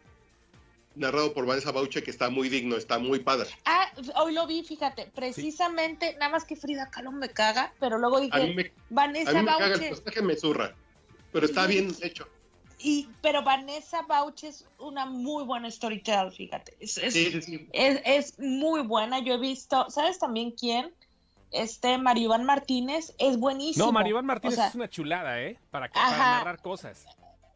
[0.95, 3.49] narrado por Vanessa Bauche, que está muy digno, está muy padre.
[3.65, 8.17] Ah, hoy lo vi, fíjate, precisamente, nada más que Frida Kahlo me caga, pero luego
[8.17, 10.75] A mí dije, me, a Vanessa mí me caga el Bauche, personaje, me zurra,
[11.31, 12.27] pero está bien hecho.
[12.79, 17.69] y, pero Vanessa Bauche es una muy buena storyteller, fíjate, es, es- Sí, sí, sí.
[17.73, 20.93] Es, es muy buena, yo he visto, ¿sabes también quién?
[21.51, 23.85] Este Maribán Martínez es buenísimo.
[23.85, 25.57] No, Maribán Martínez O sea, es una chulada, ¿eh?
[25.71, 27.05] Para, para narrar cosas.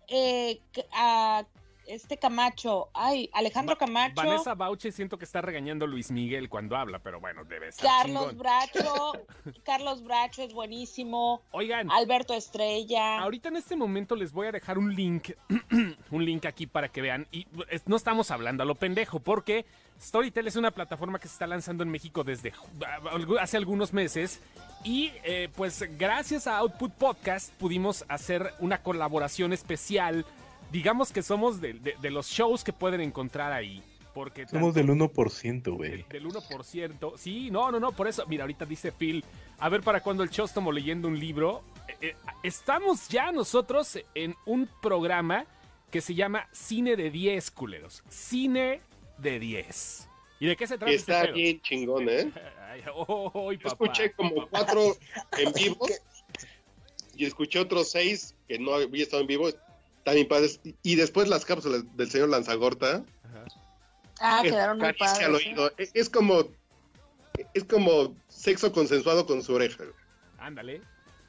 [0.10, 0.60] Eh,
[0.93, 1.45] a
[1.89, 6.78] este Camacho, ay, Alejandro Camacho, Vanessa Bauche siento que está regañando a Luis Miguel cuando
[6.78, 8.38] habla, pero bueno, debe estar Carlos chingón.
[8.38, 9.12] Bracho,
[9.63, 13.19] Carlos Bracho es buenísimo, Oigan, Alberto Estrella.
[13.19, 15.32] ahorita en este momento les voy a dejar un link,
[16.12, 17.28] un link aquí para que vean.
[17.32, 19.65] Y es- no estamos hablando a lo pendejo, porque
[19.99, 22.54] Storytel es una plataforma que se está lanzando en México desde
[23.39, 24.41] hace algunos meses.
[24.84, 30.25] Y eh, pues gracias a Output Podcast pudimos hacer una colaboración especial.
[30.72, 33.82] Digamos que somos de, de- de los shows que pueden encontrar ahí.
[34.14, 36.06] Porque Somos tanto- del 1%, del, güey.
[36.10, 37.14] del 1%.
[37.18, 38.26] Sí, no, no, no, por eso.
[38.28, 39.24] Mira, ahorita dice Phil,
[39.60, 41.64] a ver para cuando el Chóstomo leyendo un libro.
[41.88, 45.46] Eh, eh, estamos ya nosotros en un programa
[45.92, 48.04] que se llama Cine de 10, culeros.
[48.10, 48.82] Cine
[49.20, 50.08] de 10.
[50.40, 51.36] ¿Y de qué se trata este está pedo?
[51.36, 52.32] bien chingón, ¿eh?
[52.72, 53.86] Ay, oh, oh, Yo papá.
[53.86, 54.96] escuché como cuatro
[55.38, 55.86] en vivo
[57.16, 59.50] y escuché otros seis que no había estado en vivo.
[60.10, 60.60] También padres.
[60.63, 63.04] Y- Y después las cápsulas del señor Lanzagorta.
[63.24, 63.45] Ajá.
[64.22, 65.48] ah, que quedaron muy acaricia al padres.
[65.48, 65.50] ¿eh?
[65.50, 65.72] oído.
[65.78, 66.43] Es, es como
[67.54, 69.84] es como sexo consensuado con su oreja.
[70.39, 70.82] Ándale.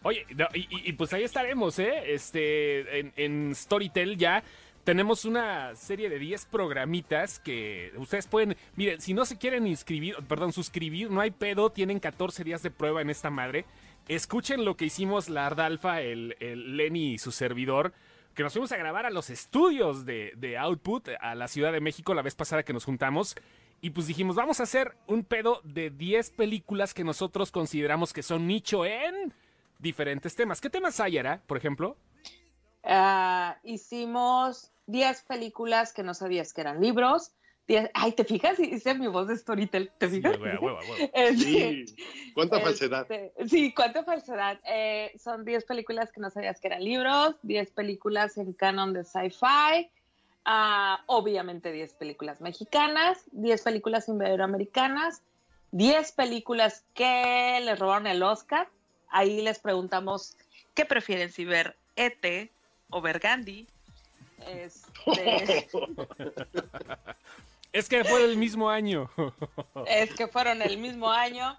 [0.03, 2.15] Oye, no, y, y- y pues ahí estaremos, ¿eh?
[2.15, 4.43] Este, en, en Storytel ya
[4.83, 10.17] tenemos una serie de 10 programitas que ustedes pueden, miren, si no se quieren inscribir,
[10.27, 13.67] perdón, suscribir, no hay pedo, tienen 14 días de prueba en esta madre.
[14.09, 17.93] Escuchen lo que hicimos la Ardalfa, el, el Lenny y su servidor,
[18.41, 21.83] que nos fuimos a grabar a los estudios de, de Output, a la Ciudad de
[21.83, 23.35] México, la vez pasada que nos juntamos.
[23.83, 28.23] Y pues dijimos, vamos a hacer un pedo de 10 películas que nosotros consideramos que
[28.23, 29.35] son nicho en
[29.79, 30.63] diferentes temas.
[30.63, 31.99] ¿Qué temas hay, Ara, por ejemplo?
[32.83, 37.33] Ah, hicimos 10 películas que no sabías que eran libros.
[37.71, 38.59] 10 Ay, ¿te fijas?
[38.59, 39.93] Hice mi voz de Storytel.
[39.99, 40.39] ¿Te Sí, fijas?
[40.39, 40.79] huevo.
[41.15, 41.37] Este,
[41.87, 42.33] Sí.
[42.35, 43.07] Cuánta Este, falsedad.
[43.47, 44.59] Sí, cuánta falsedad.
[44.65, 49.05] Eh, son 10 películas que no sabías que eran libros, 10 películas en canon de
[49.05, 49.89] sci-fi,
[50.45, 55.23] ah, obviamente 10 películas mexicanas, 10 películas iberoamericanas,
[55.71, 58.69] 10 películas que les robaron el Oscar.
[59.11, 60.37] Ahí les preguntamos
[60.75, 62.51] qué prefieren, si ver E.T.
[62.91, 63.69] o ver Gandhi.
[64.41, 65.69] Este,
[67.73, 69.11] Es que fue el mismo año.
[69.87, 71.59] es que fueron el mismo año.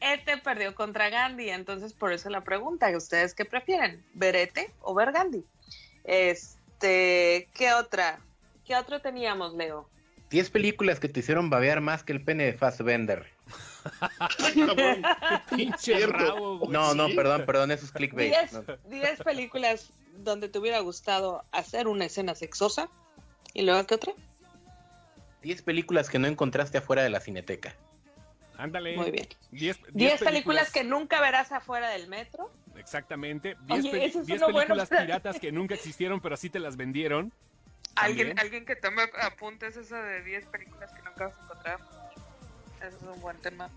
[0.00, 4.02] Ete perdió contra Gandhi, entonces por eso la pregunta, ¿ustedes qué prefieren?
[4.14, 5.44] ¿Ver Ete o ver Gandhi?
[6.04, 8.20] Este, ¿qué otra?
[8.64, 9.88] ¿Qué otro teníamos, Leo?
[10.30, 13.26] 10 películas que te hicieron babear más que el pene de Fassbender.
[15.50, 16.70] Pinche rabo, güey.
[16.70, 18.32] No, no, perdón, perdón, eso es clickbait.
[18.32, 18.64] Diez, No.
[18.88, 22.88] diez películas donde te hubiera gustado hacer una escena sexosa.
[23.52, 24.12] ¿Y luego qué otra?
[25.42, 27.74] 10 películas que no encontraste afuera de la cineteca.
[28.58, 28.96] Ándale.
[28.96, 29.26] Muy bien.
[29.52, 32.50] 10 Diez películas que nunca verás afuera del metro.
[32.76, 33.56] Exactamente.
[33.66, 36.76] 10 Oye, ese es uno bueno, películas piratas que nunca existieron, pero sí te las
[36.76, 37.32] vendieron.
[37.96, 38.38] Alguien, También.
[38.38, 41.80] alguien que tome apuntes esa de 10 películas que nunca vas a encontrar.
[42.86, 43.70] Ese es un buen tema.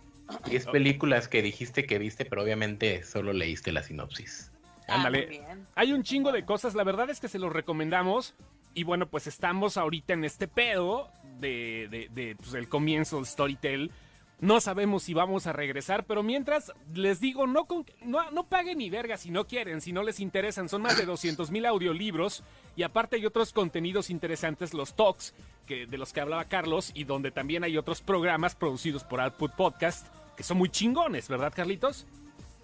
[0.45, 4.51] 10 películas que dijiste que viste, pero obviamente solo leíste la sinopsis.
[4.87, 5.27] Ah, Ándale.
[5.27, 5.67] muy bien.
[5.75, 8.35] Hay un chingo de cosas, la verdad es que se los recomendamos.
[8.73, 13.25] Y bueno, pues estamos ahorita en este pedo de, de, de, pues, el comienzo del
[13.25, 13.91] Storytel.
[14.39, 18.79] No sabemos si vamos a regresar, pero mientras les digo, no, con- no, no paguen
[18.79, 20.67] ni verga si no quieren, si no les interesan.
[20.67, 22.43] Son más de 200 mil audiolibros
[22.75, 25.33] y aparte hay otros contenidos interesantes, los talks
[25.65, 29.53] que, de los que hablaba Carlos y donde también hay otros programas producidos por Output
[29.53, 32.05] Podcast que son muy chingones, ¿verdad, Carlitos?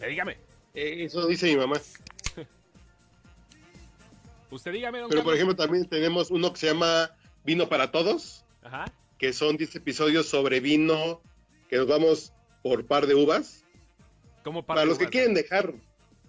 [0.01, 0.38] Eh, dígame,
[0.73, 1.77] Eh, Eso dice mi mamá.
[4.51, 7.12] usted dígame, don Pero por ejemplo también tenemos uno que se llama
[7.45, 8.86] Vino para Todos, Ajá.
[9.17, 11.22] que son 10 episodios sobre vino,
[11.69, 13.65] que nos vamos por par de uvas.
[14.43, 15.74] Como Para los que quieren dejar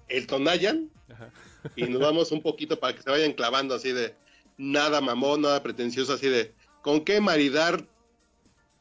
[0.09, 1.31] el Tonayan, Ajá.
[1.77, 4.14] y nos vamos un poquito para que se vayan clavando así de
[4.59, 7.87] nada mamón, nada pretencioso, así de con qué maridar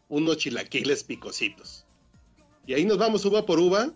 [0.10, 1.86] unos chilaquiles picositos.
[2.66, 3.94] Y ahí nos vamos uva por uva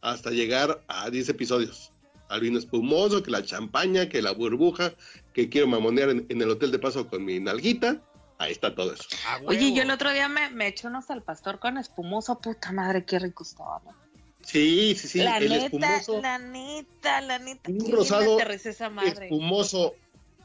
[0.00, 1.92] hasta llegar a 10 episodios.
[2.28, 4.94] Al vino espumoso, que la champaña, que la burbuja,
[5.32, 8.02] que quiero mamonear en, en el hotel de paso con mi nalguita.
[8.40, 9.04] Ahí está todo eso.
[9.44, 13.04] Oye, yo el otro día me, me eché unos al pastor con espumoso, puta madre,
[13.04, 13.94] qué rico estaba, ¿no?
[14.42, 15.18] Sí, sí, sí.
[15.18, 16.22] la el neta, espumoso.
[16.22, 17.70] la neta, la neta.
[17.70, 19.26] Un rosado esa madre.
[19.26, 19.94] espumoso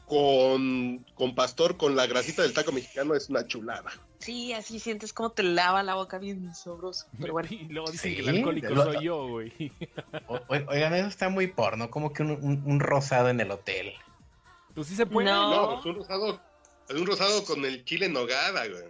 [0.04, 3.90] con, con pastor, con la grasita del taco mexicano, es una chulada.
[4.18, 7.06] Sí, así sientes como te lava la boca bien sabroso.
[7.18, 7.48] Pero bueno.
[7.52, 9.72] Y luego dicen Sí, que el alcohólico lo- soy yo, güey.
[10.28, 13.50] O- o- oigan, eso está muy porno, como que un, un- un rosado en el
[13.50, 13.92] hotel.
[14.74, 15.28] Pues sí se puede.
[15.30, 15.50] No.
[15.72, 16.40] No, es un rosado,
[16.90, 18.84] un rosado con el chile en nogada, güey.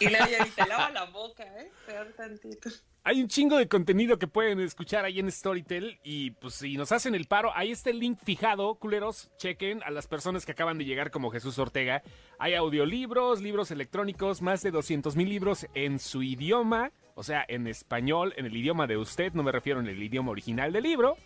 [0.00, 1.70] Y, la, y te lava la boca, ¿eh?
[1.86, 2.70] Peor tantito.
[3.04, 5.98] Hay un chingo de contenido que pueden escuchar ahí en Storytel.
[6.04, 9.28] Y pues si nos hacen el paro, ahí está el link fijado, culeros.
[9.38, 12.02] Chequen a las personas que acaban de llegar como Jesús Ortega.
[12.38, 16.92] Hay audiolibros, libros electrónicos, más de 200 mil libros en su idioma.
[17.16, 20.30] O sea, en español, en el idioma de usted, no me refiero en el idioma
[20.30, 21.16] original del libro.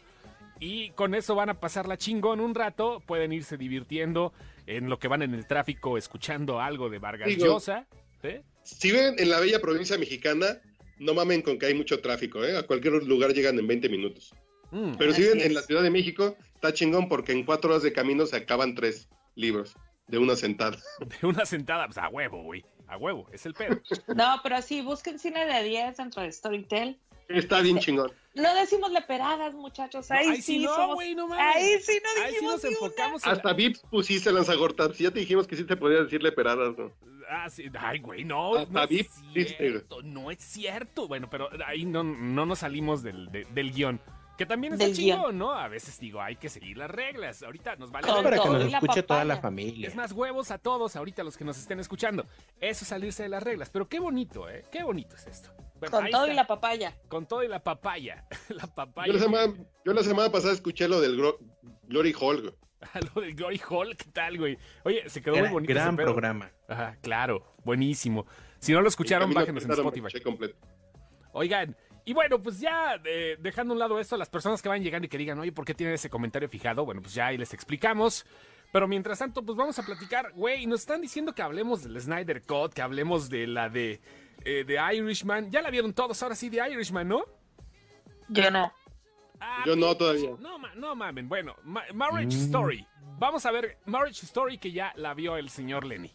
[0.59, 3.03] Y con eso van a pasarla chingón un rato.
[3.05, 4.33] Pueden irse divirtiendo
[4.67, 7.87] en lo que van en el tráfico, escuchando algo de Vargas Digo- Llosa.
[8.23, 8.43] ¿eh?
[8.63, 10.61] Si ven en la bella provincia mexicana,
[10.99, 12.57] no mamen con que hay mucho tráfico, ¿eh?
[12.57, 14.35] A cualquier lugar llegan en 20 minutos.
[14.73, 14.95] Mm.
[14.99, 17.93] Pero si viven en la Ciudad de México, está chingón porque en cuatro horas de
[17.93, 19.77] camino se acaban tres libros
[20.09, 20.77] de una sentada.
[21.21, 22.65] De una sentada, pues a huevo, güey.
[22.89, 23.81] A huevo, es el pedo.
[24.17, 26.99] No, pero sí, busquen cine de 10 dentro de Storytel.
[27.29, 28.11] Está bien chingón.
[28.35, 30.11] No decimos leperadas, muchachos.
[30.11, 31.57] Ahí, No, ahí sí sí, no, somos- güey, no mames.
[31.57, 32.77] Ahí sí no Ahí sí dijimos nos ni una.
[32.79, 34.97] enfocamos en Hasta Vips pusiste lanzagortas.
[34.97, 36.93] Si ya te dijimos que sí te podía decirle peradas, ¿no?
[37.29, 37.65] Ah, sí.
[37.79, 39.47] Ay, güey, no, Hasta no es VIP diste, güey.
[39.71, 41.09] cierto, no es cierto.
[41.09, 44.01] Bueno, pero ahí no, no nos salimos del, de- del guion.
[44.39, 45.39] Que también está guion.
[45.39, 45.53] ¿no?
[45.55, 47.43] A veces digo, hay que seguir las reglas.
[47.43, 48.07] Ahorita nos vale.
[48.07, 48.23] Verga.
[48.23, 49.89] Para que nos y la escuche toda la familia.
[49.89, 52.27] Es más huevos a todos ahorita los que nos estén escuchando.
[52.61, 53.71] Eso es salirse de las reglas.
[53.71, 54.63] Pero qué bonito, ¿eh?
[54.71, 55.51] Qué bonito es esto.
[55.79, 56.97] Bueno, Con todo y la papaya.
[57.09, 58.25] Con todo y la papaya.
[58.49, 59.07] la papaya.
[59.09, 61.39] Yo la, semana, yo la semana pasada escuché lo del Gro-
[61.89, 62.55] Glory Hall, güey.
[63.15, 64.59] Lo del Glory Hall, ¿qué tal, güey?
[64.85, 65.73] Oye, se quedó muy Gran, bonito.
[65.75, 66.07] gran ese pedo.
[66.07, 66.51] programa.
[66.69, 68.27] Ajá, claro, buenísimo.
[68.59, 70.21] Si no lo escucharon, bájenos en Spotify.
[70.21, 70.57] completo.
[71.33, 74.83] Oigan, y bueno, pues ya eh, dejando a un lado esto, las personas que van
[74.83, 76.85] llegando y que digan, oye, ¿por qué tienen ese comentario fijado?
[76.85, 78.25] Bueno, pues ya ahí les explicamos.
[78.73, 82.43] Pero mientras tanto, pues vamos a platicar, güey, nos están diciendo que hablemos del Snyder
[82.43, 84.01] Cut, que hablemos de la de,
[84.45, 85.51] eh, de Irishman.
[85.51, 87.25] Ya la vieron todos, ahora sí, de Irishman, ¿no?
[88.29, 88.73] Yo no.
[89.41, 90.31] Ah, Yo no todavía.
[90.39, 91.29] No, ma- no mamen.
[91.29, 92.41] Bueno, Ma- Marriage Mm.
[92.47, 92.87] Story.
[93.19, 96.11] Vamos a ver Marriage Story que ya la vio el señor Lenny.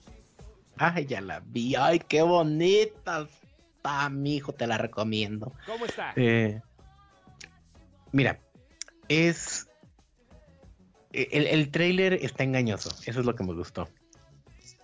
[0.77, 1.75] Ay, ya la vi.
[1.75, 3.27] Ay, qué bonita
[3.77, 5.53] está, mijo, te la recomiendo.
[5.65, 6.13] ¿Cómo está?
[6.15, 6.61] Eh,
[8.11, 8.39] mira,
[9.07, 9.67] es.
[11.13, 12.89] El, el trailer está engañoso.
[13.05, 13.87] Eso es lo que me gustó.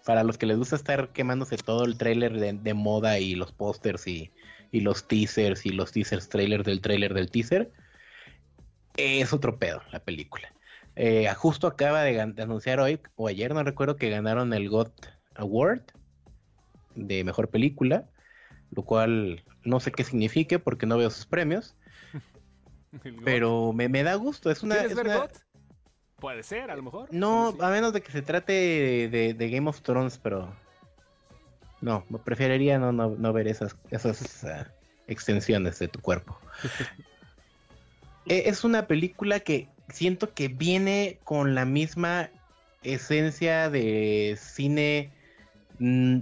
[0.07, 3.51] Para los que les gusta estar quemándose todo el trailer de, de moda y los
[3.51, 4.31] pósters y,
[4.71, 7.73] y los teasers y los teasers trailers del trailer del teaser,
[8.95, 10.47] es otro pedo la película.
[10.95, 14.93] Eh, justo acaba de, anunciar hoy, o ayer, no recuerdo, que ganaron el GOT
[15.35, 15.81] Award
[16.95, 18.05] de mejor película,
[18.71, 21.75] lo cual no sé qué signifique porque no veo sus premios,
[23.25, 24.49] pero me, me da gusto.
[24.49, 25.46] Es una, ¿Quieres es ver una- GOT?
[26.19, 27.07] Puede ser, a lo mejor.
[27.11, 28.53] No, a menos de que se trate
[29.09, 30.53] de, Game of Thrones, pero
[31.81, 34.67] no, preferiría no, no, no ver esas, esas ah,
[35.07, 36.39] extensiones de tu cuerpo.
[38.29, 42.29] E- es una película que siento que viene con la misma
[42.83, 45.11] esencia de cine.
[45.79, 46.17] Mm,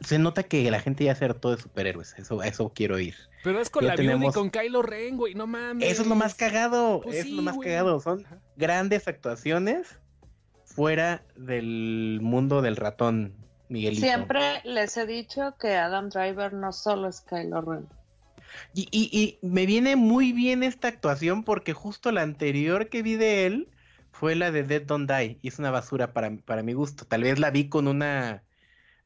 [0.00, 2.14] Se nota que la gente ya se hartó de superhéroes.
[2.18, 3.14] Eso, a eso quiero ir.
[3.44, 5.90] Pero es con Ya la viuda y tenemos- con Kylo Ren, güey, no mames.
[5.90, 7.00] Eso es lo más cagado.
[7.02, 7.68] Pues eso sí, es lo más güey.
[7.68, 8.00] cagado.
[8.00, 8.38] Son Ajá.
[8.56, 9.98] grandes actuaciones
[10.64, 13.34] fuera del mundo del ratón,
[13.68, 14.06] Miguelito.
[14.06, 17.86] Siempre les he dicho que Adam Driver no solo es Kylo Ren.
[18.74, 23.14] Y, y, y me viene muy bien esta actuación porque justo la anterior que vi
[23.16, 23.68] de él
[24.10, 27.04] fue la de Dead Don't Die y es una basura para, para mi gusto.
[27.04, 28.42] Tal vez la vi con una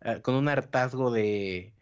[0.04, 1.72] ah, con un hartazgo de,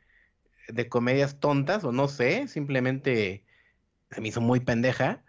[0.68, 3.44] de comedias tontas o no sé, simplemente
[4.11, 5.22] se me hizo muy pendeja,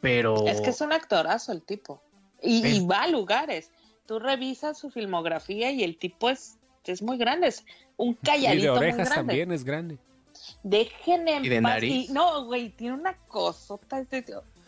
[0.00, 2.02] pero Es que es un actorazo el tipo.
[2.42, 3.70] Y, va a lugares.
[4.06, 7.46] Tú revisas su filmografía y el tipo es, es muy grande.
[7.48, 7.64] Es
[7.96, 9.14] un Y de calladito muy orejas grande.
[9.14, 9.98] también es grande.
[10.64, 11.72] Dejen en ¿Y de paz.
[11.74, 12.10] nariz?
[12.10, 14.00] Y- no, güey, tiene una cosota.
[14.00, 14.24] este-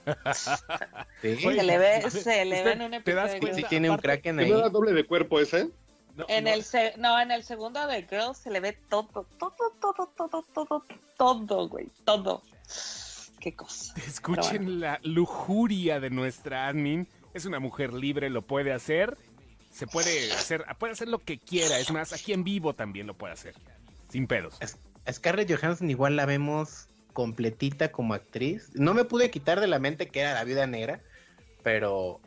[1.23, 3.41] sí, Se le ve, se le ve en un ¿te das episodio.
[3.41, 3.57] cuenta?
[3.57, 4.53] sí tiene un kraken ¿Que ahí.
[4.53, 5.71] era doble de cuerpo ese?
[6.17, 9.55] No, En el se- no, en el segundo de Girls se le ve todo, todo,
[9.81, 10.85] todo, todo, todo,
[11.17, 12.43] todo, güey, todo.
[13.41, 13.93] Qué cosa.
[14.07, 17.09] Escuchen la lujuria de nuestra admin.
[17.35, 19.19] Es una mujer libre, lo puede hacer.
[19.71, 21.79] Se puede hacer, puede hacer lo que quiera.
[21.81, 23.55] Es más, aquí en vivo también lo puede hacer.
[24.09, 24.57] Sin pedos.
[24.61, 24.79] Es-
[25.11, 28.71] Scarlett Johansson igual la vemos completita como actriz.
[28.75, 31.01] No me pude quitar de la mente que era la viuda negra,
[31.63, 32.21] pero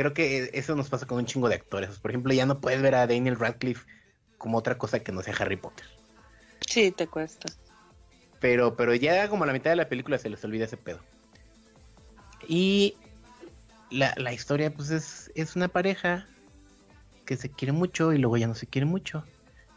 [0.00, 1.98] creo que eso nos pasa con un chingo de actores.
[1.98, 3.86] Por ejemplo, ya no puedes ver a Daniel Radcliffe
[4.38, 5.84] como otra cosa que no sea Harry Potter.
[6.66, 7.52] Sí, te cuesta.
[8.40, 11.00] Pero, pero ya como a la mitad de la película se les olvida ese pedo.
[12.48, 12.96] Y
[13.90, 16.26] la, la historia, pues es, es una pareja
[17.26, 19.22] que se quiere mucho y luego ya no se quiere mucho.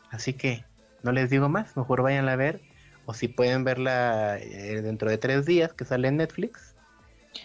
[0.10, 0.64] Así que
[1.02, 2.62] no les digo más, mejor vayan a ver.
[3.06, 6.73] O si pueden verla eh, dentro de tres días que sale en Netflix.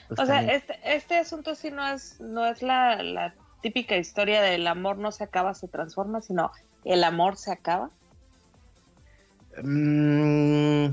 [0.08, 0.56] Pues O sea, también.
[0.56, 5.10] este, este asunto sí no es, no es la, la típica historia del amor no
[5.12, 6.50] se acaba, se transforma, sino
[6.84, 7.90] el amor se acaba.
[9.62, 10.86] Mm.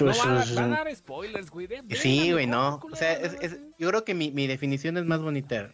[0.00, 1.66] No va, a dar- va a dar spoilers, güey.
[1.68, 2.80] de- Sí, güey, no.
[2.90, 5.70] O sea, es- yo creo que mi, mi definición es más bonita.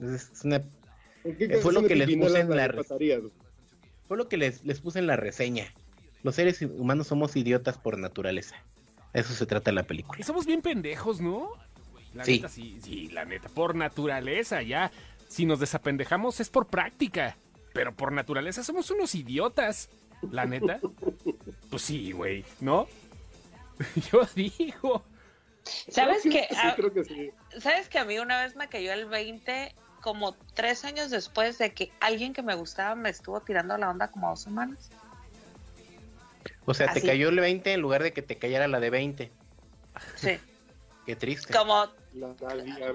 [0.00, 0.62] Es, es una
[1.22, 2.72] ¿Por qué fue lo que les puse en la?
[4.08, 5.72] Fue lo que les, les puse en la reseña.
[6.22, 8.56] Los seres humanos somos idiotas por naturaleza.
[9.14, 10.22] Eso se trata la Y película.
[10.24, 11.48] somos bien pendejos, ¿no?
[12.12, 12.32] La Sí.
[12.36, 13.48] neta, sí, sí, la neta.
[13.48, 14.90] Por naturaleza, ya.
[15.28, 17.36] Si nos desapendejamos es por práctica.
[17.72, 19.88] Pero por naturaleza somos unos idiotas.
[20.30, 20.78] La neta.
[21.70, 22.86] Pues sí, güey, ¿no?
[24.12, 25.02] Yo digo.
[25.88, 27.30] ¿Sabes que sí, a, creo que sí.
[27.58, 31.72] ¿Sabes que a mí una vez me cayó el 20 como tres años después de
[31.72, 34.90] que alguien que me gustaba me estuvo tirando la onda como dos semanas?
[36.66, 39.32] O sea, te cayó el 20 en lugar de que te cayera la de 20.
[40.16, 40.38] Sí,
[41.06, 41.52] Qué triste.
[41.52, 41.86] como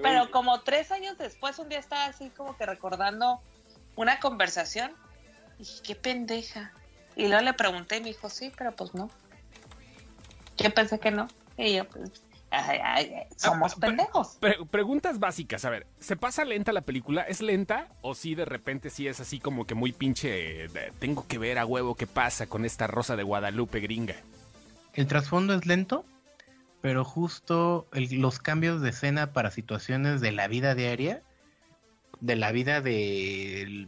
[0.02, 3.40] Pero como tres años después, un día estaba así como que recordando
[3.96, 4.92] una conversación.
[5.58, 6.72] Y dije, qué pendeja.
[7.16, 9.10] Y luego le pregunté y me dijo, sí, pero pues no.
[10.56, 11.28] Yo pensé que no.
[11.56, 12.10] Y yo, pues,
[13.36, 14.36] somos Ah, pero- pendejos.
[14.40, 17.22] Pre- preguntas básicas, a ver, ¿se pasa lenta la película?
[17.22, 17.88] ¿Es lenta?
[18.02, 20.66] ¿O sí de repente sí es así como que muy pinche...
[20.98, 24.16] tengo que ver a huevo qué pasa con esta rosa de Guadalupe gringa?
[24.94, 26.04] El trasfondo es lento,
[26.80, 31.22] pero justo el- los cambios de escena para situaciones de la vida diaria,
[32.20, 33.86] de la vida de,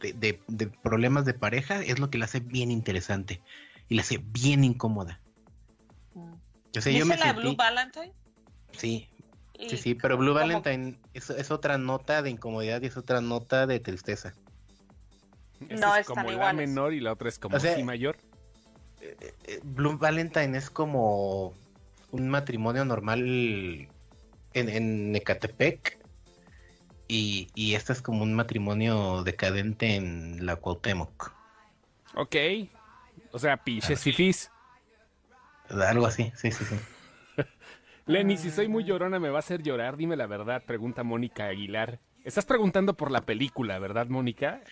[0.00, 3.40] de, de- de problemas de pareja, es lo que la hace bien interesante
[3.88, 5.20] y la hace bien incómoda.
[6.76, 7.42] O sea, yo ¿Viste me la sentí...
[7.42, 8.12] Blue Valentine?
[8.72, 9.08] Sí,
[9.68, 13.66] sí, sí, pero Blue Valentine es, es otra nota de incomodidad y es otra nota
[13.66, 14.34] de tristeza.
[15.60, 16.68] No es como la iguales.
[16.68, 18.16] menor y la otra es como O sea, si mayor.
[19.00, 21.54] Eh, Blue Valentine es como
[22.10, 23.88] un matrimonio normal en,
[24.68, 25.98] en Ecatepec
[27.08, 31.32] y, y este es como un matrimonio decadente en la Cuauhtémoc.
[32.14, 32.36] Ok.
[33.32, 34.50] O sea, pinches fifís.
[35.70, 36.76] Algo así, sí, sí, sí.
[38.06, 39.96] Lenny, si soy muy llorona, ¿me va a hacer llorar?
[39.96, 42.00] Dime la verdad, pregunta Mónica Aguilar.
[42.24, 44.62] Estás preguntando por la película, ¿verdad, Mónica?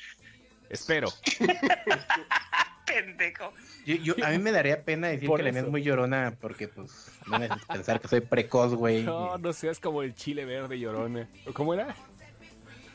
[0.70, 1.09] Espero.
[2.87, 3.52] Pendejo.
[3.85, 5.59] Yo, yo- a mí me daría pena decir Por que eso.
[5.59, 9.02] es muy llorona porque pues a pensar que soy precoz, güey.
[9.04, 11.28] No, no seas como el chile verde llorona.
[11.46, 11.94] ¿O ¿Cómo era?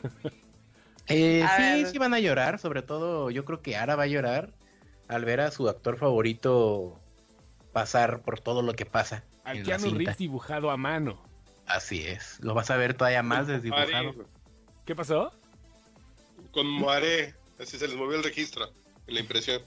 [1.08, 1.86] Eh, sí, ver.
[1.88, 4.50] sí van a llorar, sobre todo yo creo que Ara va a llorar
[5.08, 7.01] al ver a su actor favorito
[7.72, 9.24] pasar por todo lo que pasa.
[9.44, 9.98] Al en la Keanu cinta.
[9.98, 11.22] Reeves dibujado a mano.
[11.66, 14.14] Así es, lo vas a ver todavía más desdibujado.
[14.84, 15.32] ¿Qué pasó?
[16.52, 17.34] Con Moaré.
[17.60, 18.68] Así se les movió el registro
[19.06, 19.62] en la impresión.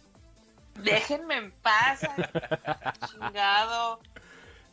[0.84, 2.02] Déjenme en paz.
[3.10, 4.02] Chingado.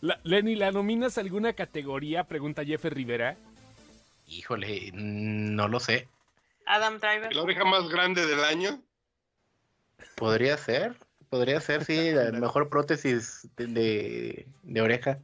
[0.00, 2.24] La- Lenny, ¿la nominas a alguna categoría?
[2.24, 3.36] Pregunta Jeffer Rivera.
[4.26, 6.08] Híjole, no lo sé.
[6.66, 7.32] Adam Driver.
[7.34, 8.82] La oreja más grande del año.
[10.16, 10.96] Podría ser,
[11.32, 15.18] podría ser, sí, la mejor prótesis de, de- de oreja.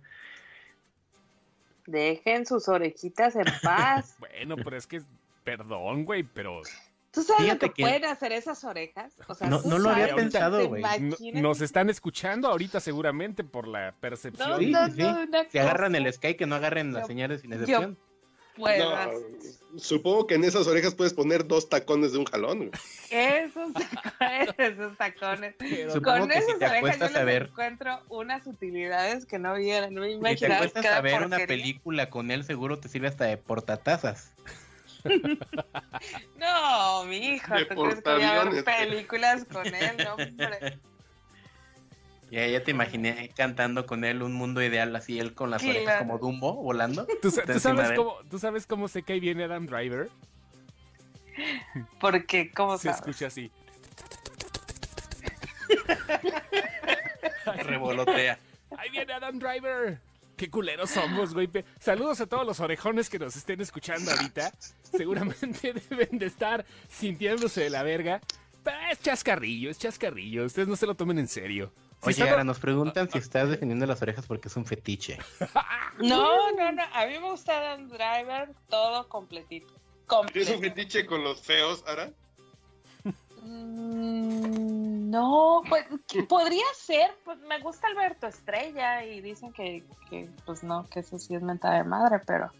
[1.86, 4.16] Dejen sus orejitas en paz.
[4.18, 5.02] Bueno, pero es que,
[5.44, 6.62] perdón, güey, pero
[7.10, 9.12] ¿Tú sabes Fíjate lo que, que- pueden hacer esas orejas?
[9.26, 10.82] O sea, No- ¿tú no lo había pensado, ¿Te güey.
[10.82, 14.48] No- nos están escuchando ahorita seguramente por la percepción.
[14.48, 15.02] No, Sí, no, sí,
[15.50, 17.98] Si agarran el Sky, que no agarren las Yo- señales sin yo- excepción.
[18.58, 19.08] Puedas.
[19.72, 22.58] No, supongo que en esas orejas puedes poner dos tacones de un jalón.
[22.58, 22.70] güey.
[23.10, 25.54] Esos tacones, esos tacones.
[25.92, 29.38] Supongo Con que si esas te orejas yo a les ver, encuentro unas utilidades que
[29.38, 30.56] no vieran, no me si te imaginaba.
[30.56, 34.32] acuestas a ver una película con él, seguro te sirve hasta de portatazas.
[36.36, 39.96] No, mi hijo, ¿tú crees que voy a ver películas con él?
[40.04, 40.78] No, hombre.
[42.30, 45.78] Ya, ya te imaginé cantando con él un mundo ideal, así él con las Claro.
[45.78, 47.06] orejas como Dumbo volando.
[47.22, 50.10] ¿Tú, sabes cómo, ¿Tú sabes cómo se cae bien Adam Driver?
[52.00, 52.98] Porque, ¿cómo Se sabes?
[53.00, 53.50] escucha así.
[57.64, 58.38] Revolotea.
[58.76, 59.98] ¡Ahí viene Adam Driver!
[60.36, 61.46] ¡Qué culeros somos, güey!
[61.48, 64.52] Pe- Saludos a todos los orejones que nos estén escuchando ahorita.
[64.82, 68.20] Seguramente deben de estar sintiéndose de la verga.
[68.62, 70.44] Pero es chascarrillo, es chascarrillo.
[70.44, 71.72] Ustedes no se lo tomen en serio.
[72.02, 75.18] Oye, ahora nos preguntan si estás defendiendo las orejas porque es un fetiche.
[75.98, 76.82] No, no, no.
[76.94, 79.74] A mí me gusta Adam Driver todo completito.
[80.32, 82.12] ¿Tienes un fetiche con los feos, Ara?
[83.42, 85.86] Mm, No, pues
[86.28, 87.10] podría ser.
[87.24, 91.42] Pues me gusta Alberto Estrella y dicen que, que pues no, que eso sí es
[91.42, 92.52] mentada de madre, pero.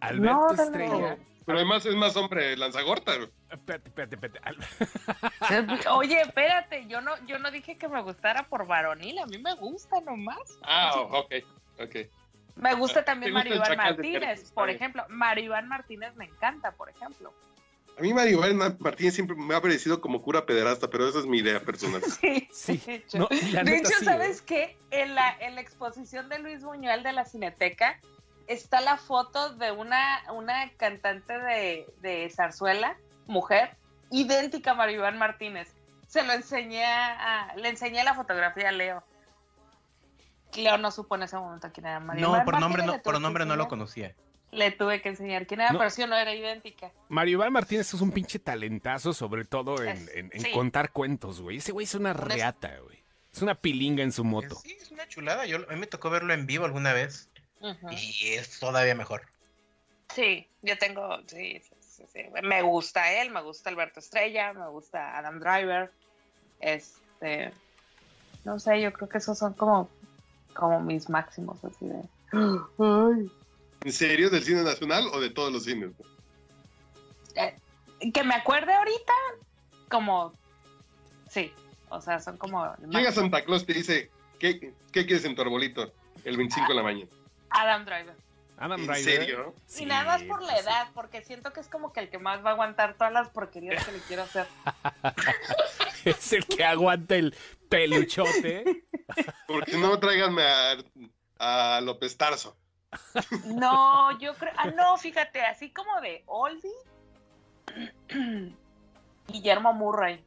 [0.00, 0.62] Alberto no.
[0.62, 1.18] Estrella.
[1.44, 3.12] Pero además es más hombre lanzagorta.
[3.64, 3.78] Güey.
[3.78, 4.40] Espérate, espérate, espérate.
[4.42, 9.38] Al- Oye, espérate, yo no, yo no dije que me gustara por varonil, a mí
[9.38, 10.58] me gusta nomás.
[10.62, 11.34] Ah, ok,
[11.80, 11.96] ok.
[12.56, 15.04] Me gusta también ¿Te gusta el Mario Iván Chacal de Martínez, por ejemplo.
[15.38, 17.32] Iván Martínez me encanta, por ejemplo.
[17.98, 21.38] A mí Iván Martínez siempre me ha parecido como cura pederasta, pero esa es mi
[21.38, 22.02] idea personal.
[22.20, 22.82] Sí, Sí.
[22.86, 23.18] de hecho.
[23.18, 24.44] No, y la De neta hecho, sí, ¿sabes ¿eh?
[24.46, 24.76] qué?
[24.90, 28.00] En la, en la exposición de Luis Buñuel de la Cineteca
[28.48, 32.96] está la foto de una, una cantante de, de zarzuela,
[33.26, 33.76] mujer,
[34.10, 35.74] idéntica a Mario Iván Martínez.
[36.06, 39.02] Se lo enseñé a, le enseñé la fotografía a Leo.
[40.54, 42.92] Leo no supo en ese momento quién era Mario No, Iván por nombre Martínez, no,
[42.92, 44.14] le tuve por nombre no lo conocía.
[44.52, 45.78] Le tuve que enseñar quién era, No.
[45.78, 46.92] pero sí no era idéntica.
[47.08, 50.50] Mario Iván Martínez es un pinche talentazo, sobre todo en, Es- en- en sí.
[50.52, 51.58] contar cuentos, güey.
[51.58, 53.02] Ese güey es una reata, güey.
[53.32, 54.54] Es una pilinga en su moto.
[54.54, 55.44] Sí, es una chulada.
[55.44, 57.28] Yo, a mí me tocó verlo en vivo alguna vez
[57.90, 59.26] y es todavía mejor.
[60.14, 61.74] Sí, yo tengo, sí, sí.
[62.42, 65.92] Me gusta él, me gusta Alberto Estrella, me gusta Adam Driver.
[66.60, 67.52] Este,
[68.44, 69.88] no sé, yo creo que esos son como,
[70.54, 72.02] como mis máximos, así de.
[72.32, 73.30] Ay.
[73.84, 74.30] ¿En serio?
[74.30, 75.90] ¿Del cine nacional o de todos los cines?
[77.34, 79.12] Eh, que me acuerde ahorita,
[79.88, 80.32] como,
[81.28, 81.52] sí,
[81.88, 82.74] o sea, son como.
[82.88, 85.92] Llega Santa Claus te dice, ¿qué, ¿qué quieres en tu arbolito?
[86.24, 87.10] El 25 de la mañana.
[87.50, 88.25] Adam Driver.
[88.58, 89.02] Adam ¿En Driver.
[89.04, 89.54] serio?
[89.66, 92.18] Sí, y nada más por la edad, porque siento que es como que el que
[92.18, 94.46] más va a aguantar todas las porquerías que le quiero hacer.
[96.04, 97.34] Es el que aguanta el
[97.68, 98.84] peluchote.
[99.48, 100.76] Porque no tráiganme a,
[101.38, 102.56] a López Tarso.
[103.46, 104.52] No, yo creo.
[104.56, 106.70] Ah, no, fíjate, así como de oldie.
[109.26, 110.24] Guillermo Murray.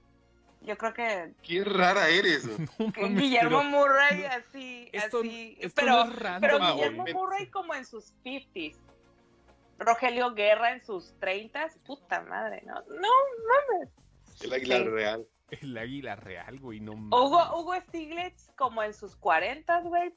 [0.61, 2.45] Yo creo que, Qué rara eres.
[2.47, 2.67] güey.
[2.79, 5.57] No que mames, Guillermo pero Murray así, esto- así.
[5.59, 7.05] esto pero no es random, pero Ah, Guillermo.
[7.13, 8.75] Murray como en sus 50s.
[9.77, 11.77] Rogelio Guerra en sus 30s.
[11.85, 12.75] Puta madre, ¿no?
[12.89, 13.07] No,
[14.41, 14.83] El águila Sí.
[14.83, 15.27] real.
[15.51, 17.19] el águila real, güey, no mames.
[17.27, 20.13] Hugo, Hugo Stiglitz como en sus 40s, güey.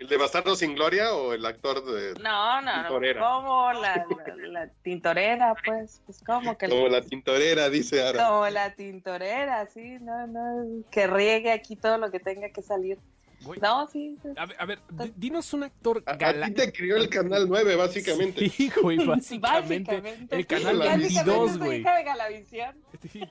[0.00, 2.82] ¿El de Bastardo sin Gloria o el actor de No, no, no.
[2.82, 3.20] Tintorera.
[3.20, 6.02] Como la, la, la tintorera, pues.
[6.06, 6.68] Pues como que.
[6.68, 8.26] como la tintorera, dice Ara?
[8.28, 12.98] Como la tintorera, sí, no, no, que riegue aquí todo lo que tenga que salir.
[13.40, 14.28] Güey, No, sí, sí.
[14.36, 16.54] A ver, a ver, di- dinos un actor A, a galán.
[16.54, 18.48] ti te crió el Canal 9, básicamente.
[18.48, 19.92] Sí, güey, básicamente.
[20.00, 20.36] Básicamente.
[20.36, 21.80] El canal Básicamente 22, soy güey.
[21.80, 22.76] hija de Galavisión.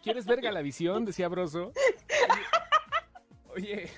[0.03, 1.03] ¿Quieres ver Galavisión?
[1.03, 1.73] Decía Broso.
[3.55, 3.89] Oye, oye,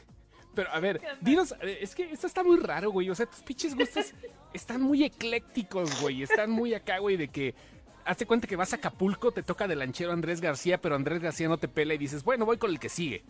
[0.56, 3.10] pero a ver, dinos, eh, es que esto está muy raro, güey.
[3.10, 4.14] O sea, tus pinches gustos
[4.54, 6.24] están muy eclécticos, güey.
[6.24, 7.56] Están muy acá, güey, de que.
[8.06, 11.48] Hazte cuenta que vas a Acapulco, te toca de lanchero Andrés García, pero Andrés García
[11.48, 13.24] no te pela y dices, bueno, voy con el que sigue.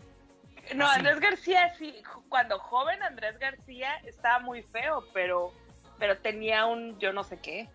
[0.74, 1.00] No, Así.
[1.00, 1.94] Andrés García, sí,
[2.30, 5.52] cuando joven Andrés García estaba muy feo, pero,
[5.98, 7.68] pero tenía un yo no sé qué.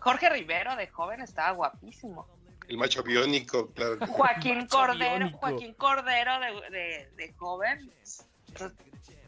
[0.00, 2.26] Jorge Rivero de joven estaba guapísimo.
[2.66, 3.98] El macho biónico, claro.
[4.06, 5.38] Joaquín Macho Cordero, biónico.
[5.38, 7.92] Joaquín Cordero de, de, de joven.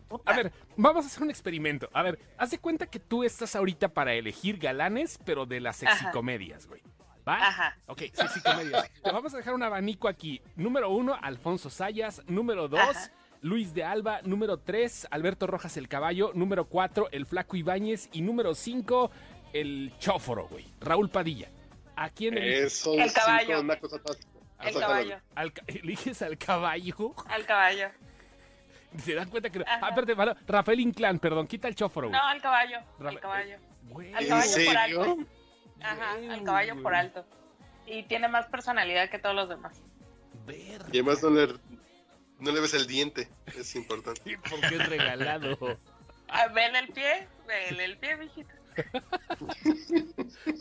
[0.08, 0.30] Puta.
[0.30, 1.88] A ver, vamos a hacer un experimento.
[1.92, 5.76] A ver, haz de cuenta que tú estás ahorita para elegir galanes, pero de las
[5.76, 6.82] sexicomedias, güey.
[7.26, 7.36] ¿Va?
[7.36, 7.78] Ajá.
[7.86, 8.90] Ok, sexicomedias.
[9.02, 10.42] Te vamos a dejar un abanico aquí.
[10.56, 12.20] Número uno, Alfonso Sayas.
[12.26, 13.10] Número dos, Ajá.
[13.40, 14.20] Luis de Alba.
[14.22, 16.32] Número tres, Alberto Rojas el Caballo.
[16.34, 18.08] Número cuatro, el Flaco Ibáñez.
[18.12, 19.10] Y número cinco,
[19.54, 20.66] el Chóforo, güey.
[20.80, 21.48] Raúl Padilla.
[21.96, 22.72] ¿A quién eliges?
[22.80, 23.60] Eso El caballo.
[23.60, 24.00] una cosa.
[24.60, 25.16] El caballo.
[25.36, 27.14] Al ca- eliges al caballo.
[27.28, 27.88] Al caballo.
[29.04, 29.58] Se dan cuenta que.
[29.60, 29.64] no-.
[29.68, 32.20] Ah, espérate, Ra- Rafael Inclán, perdón, quita el chóforo, güey.
[32.20, 32.78] No, al caballo.
[33.00, 33.56] Al caballo.
[33.84, 35.16] Güey, Al ¿En caballo por alto.
[35.82, 37.26] Ajá, al Güey, caballo por alto.
[37.86, 39.80] Y tiene más personalidad que todos los demás.
[40.46, 41.46] Verga, Y además no le,
[42.38, 43.28] no le ves el diente.
[43.46, 44.38] Es importante.
[44.50, 45.56] porque es regalado.
[46.34, 48.48] Ah, Vele el pie, vele el pie, mijito.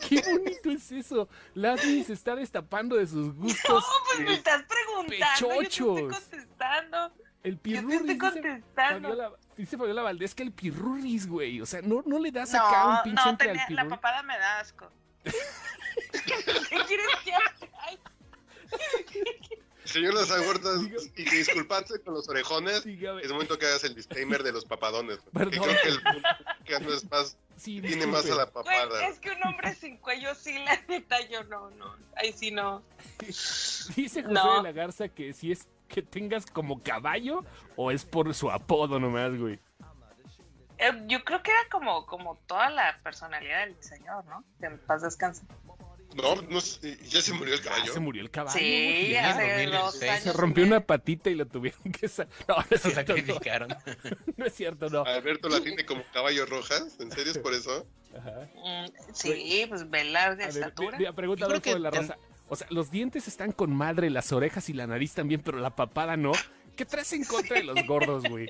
[0.08, 1.28] Qué bonito es eso.
[1.54, 3.84] Lasmi se está destapando de sus No, gustos.
[4.06, 5.24] pues me estás preguntando.
[5.40, 5.98] Yo te Pechochos.
[5.98, 7.12] estoy contestando.
[7.42, 8.00] El Yo te pirurris.
[8.10, 8.62] estoy dice.
[8.74, 11.60] Fabiola, dice Fabiola Valdés que el pirurris, güey.
[11.60, 13.90] O sea, no, no le das acá un No, pinche no, tenía, al la pirurris.
[13.90, 14.90] papada me da asco.
[15.24, 17.54] ¿Qué quieres que haga?
[19.84, 20.80] Señor Las Huertas,
[21.16, 22.84] y disculparse con los orejones.
[22.84, 23.20] Dígame.
[23.22, 25.18] Es momento que hagas el disclaimer de los papadones.
[25.18, 25.64] Que Perdón.
[25.64, 28.44] creo que el público es más, Sí, tiene más a la.
[28.44, 29.06] Güey, papada.
[29.08, 31.96] es que un hombre sin cuello sí, la neta, yo no, no.
[32.16, 32.82] Ahí sí no.
[33.26, 34.56] Dice José No.
[34.58, 37.44] de la Garza que si es que tengas como caballo
[37.76, 39.60] o es por su apodo nomás, güey.
[40.78, 44.42] Eh, yo creo que era como, como toda la personalidad del señor, ¿no?
[44.58, 45.44] Que en paz descanse.
[46.14, 47.92] No, no sé, ya se murió el Ah, caballo.
[47.92, 48.58] se murió el caballo.
[48.58, 49.16] Sí, güey.
[49.16, 49.70] hace 2016.
[49.80, 50.22] dos años.
[50.24, 52.10] Se rompió una patita y lo tuvieron que
[52.48, 52.94] No, no es cierto, no.
[52.94, 53.68] sacrificaron.
[54.36, 55.04] No es cierto, no.
[55.04, 56.98] Alberto la tiene como caballo rojas.
[57.00, 57.86] ¿En serio es por eso?
[58.18, 58.48] Ajá.
[58.56, 60.98] Mm, sí, pues velar de A ver, estatura.
[60.98, 62.18] mira, pregunta Yo creo Adolfo que de la ten- Rosa.
[62.52, 65.74] O sea, los dientes están con madre, las orejas y la nariz también, pero la
[65.74, 66.32] papada no.
[66.76, 68.46] ¿Qué traes en contra de los gordos, güey?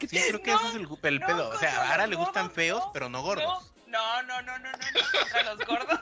[0.00, 1.48] Sí, creo que No, ese es el, el no, pedo.
[1.48, 3.72] O sea, contra a Ara los le gustan gordos, feos, no, pero no gordos.
[3.86, 6.00] No, no, no, no, no, no, contra los gordos.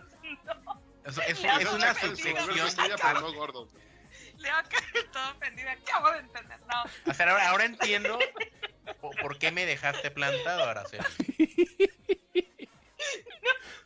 [1.05, 2.34] Es, es- No, es no, una no, subsección.
[2.34, 3.68] no, pero no gordo.
[4.38, 5.70] Le va a caer todo ofendida.
[5.70, 6.59] Acabo de entender.
[6.61, 8.18] No, O sea, ahora, ahora entiendo
[9.01, 11.05] po- por, qué me dejaste plantado, Araceli.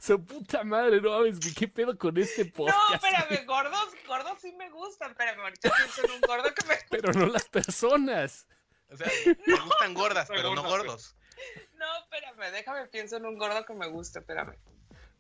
[0.01, 3.05] Su puta madre, no mames, ¿qué pedo con este no, podcast?
[3.05, 5.11] espérame, gordos, gordos sí me gustan.
[5.11, 6.75] Espérame, ahorita pienso en un gordo que me.
[6.91, 8.47] Pero no las personas.
[8.91, 9.07] O sea,
[9.47, 11.15] me gustan gordas, pero no gordos.
[11.75, 14.57] No, espérame, déjame pienso en un gordo que me guste, espérame.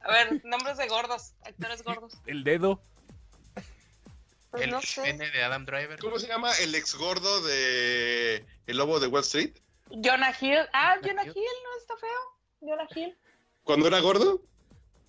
[0.01, 2.15] A ver, nombres de gordos, actores gordos.
[2.27, 2.83] El dedo.
[4.51, 5.03] Pues El no sé.
[5.03, 6.01] pene de Adam Driver.
[6.01, 9.55] ¿Cómo se llama el ex gordo de El Lobo de Wall Street?
[9.91, 10.67] Jonah Hill.
[10.73, 12.21] Ah, Jonah Jonah Hill no está feo.
[12.61, 13.17] Jonah Hill.
[13.63, 14.43] ¿Cuando era gordo?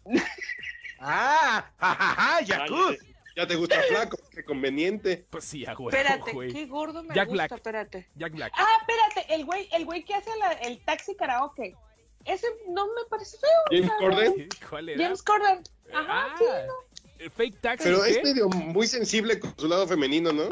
[1.00, 1.66] ¡Ah!
[1.80, 2.42] ¡Ja, ja, ja!
[2.42, 3.00] ¡Yakult!
[3.36, 5.26] Ya te gusta flaco, qué conveniente.
[5.30, 6.52] Pues sí, a huevo, Espérate, güey.
[6.52, 7.52] qué gordo me Jack gusta, Black.
[7.54, 8.08] espérate.
[8.16, 8.54] Jack Black.
[8.58, 11.76] Ah, espérate, el güey, el güey que hace la- el taxi karaoke.
[12.26, 13.50] Ese no me parece feo.
[13.72, 14.36] James Corden.
[14.36, 14.58] verdad.
[14.70, 15.04] ¿Cuál era?
[15.04, 15.64] James Corden.
[15.94, 16.46] Ajá, Ah, sí.
[17.20, 17.84] el fake taxi.
[17.86, 18.10] Pero ¿qué?
[18.12, 20.50] es medio muy sensible con su lado femenino, ¿no?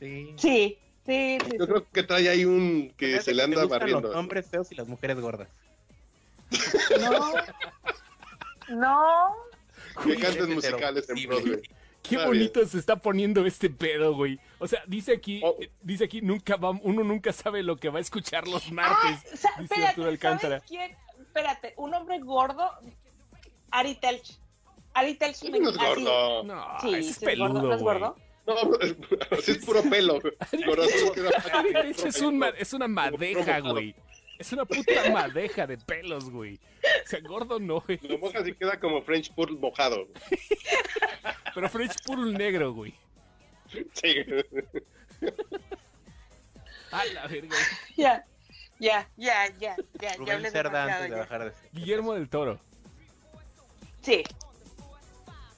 [0.00, 0.34] Sí.
[0.38, 1.56] Sí, sí, sí.
[1.58, 4.08] Yo creo que trae ahí un que se le anda barriendo.
[4.08, 5.48] Los hombres feos y las mujeres gordas.
[6.98, 7.32] No.
[8.70, 9.34] No.
[10.04, 11.28] Que Eres musicales en.
[11.28, 11.60] Broadway.
[12.02, 14.38] Qué Está bonito se está poniendo este pedo, güey.
[14.58, 15.54] O sea, dice aquí, Oh.
[15.60, 18.72] eh, dice aquí, nunca va, uno nunca sabe lo que va a escuchar los Ah,
[18.72, 19.38] martes.
[19.40, 20.56] sa- dice espérate, Arturo Alcántara.
[20.60, 20.96] ¿sabes quién?
[21.20, 22.70] Espérate, un hombre gordo.
[23.70, 24.38] Ari Telch.
[24.94, 25.42] Ari Telch.
[25.50, 26.42] Me- no es gordo.
[26.44, 28.16] No, Sí, es sí, es gordo, peludo, ¿no es gordo?
[28.46, 28.54] No,
[29.38, 30.18] así es puro pelo.
[31.52, 33.94] Ari Telch es, un es una madeja, güey.
[34.40, 36.54] Es una puta madeja de pelos, güey.
[37.04, 37.98] O sea, gordo no, güey.
[38.02, 40.08] Lo mojas y queda como French Pool mojado.
[41.54, 42.94] Pero French puro negro, güey.
[43.92, 44.16] Sí.
[46.90, 47.54] A la verga.
[47.96, 48.24] Ya,
[48.78, 50.16] ya, ya, ya, ya.
[50.16, 51.16] Rubén Cerda antes de ya.
[51.18, 52.58] bajar de Guillermo del Toro.
[54.02, 54.24] Sí,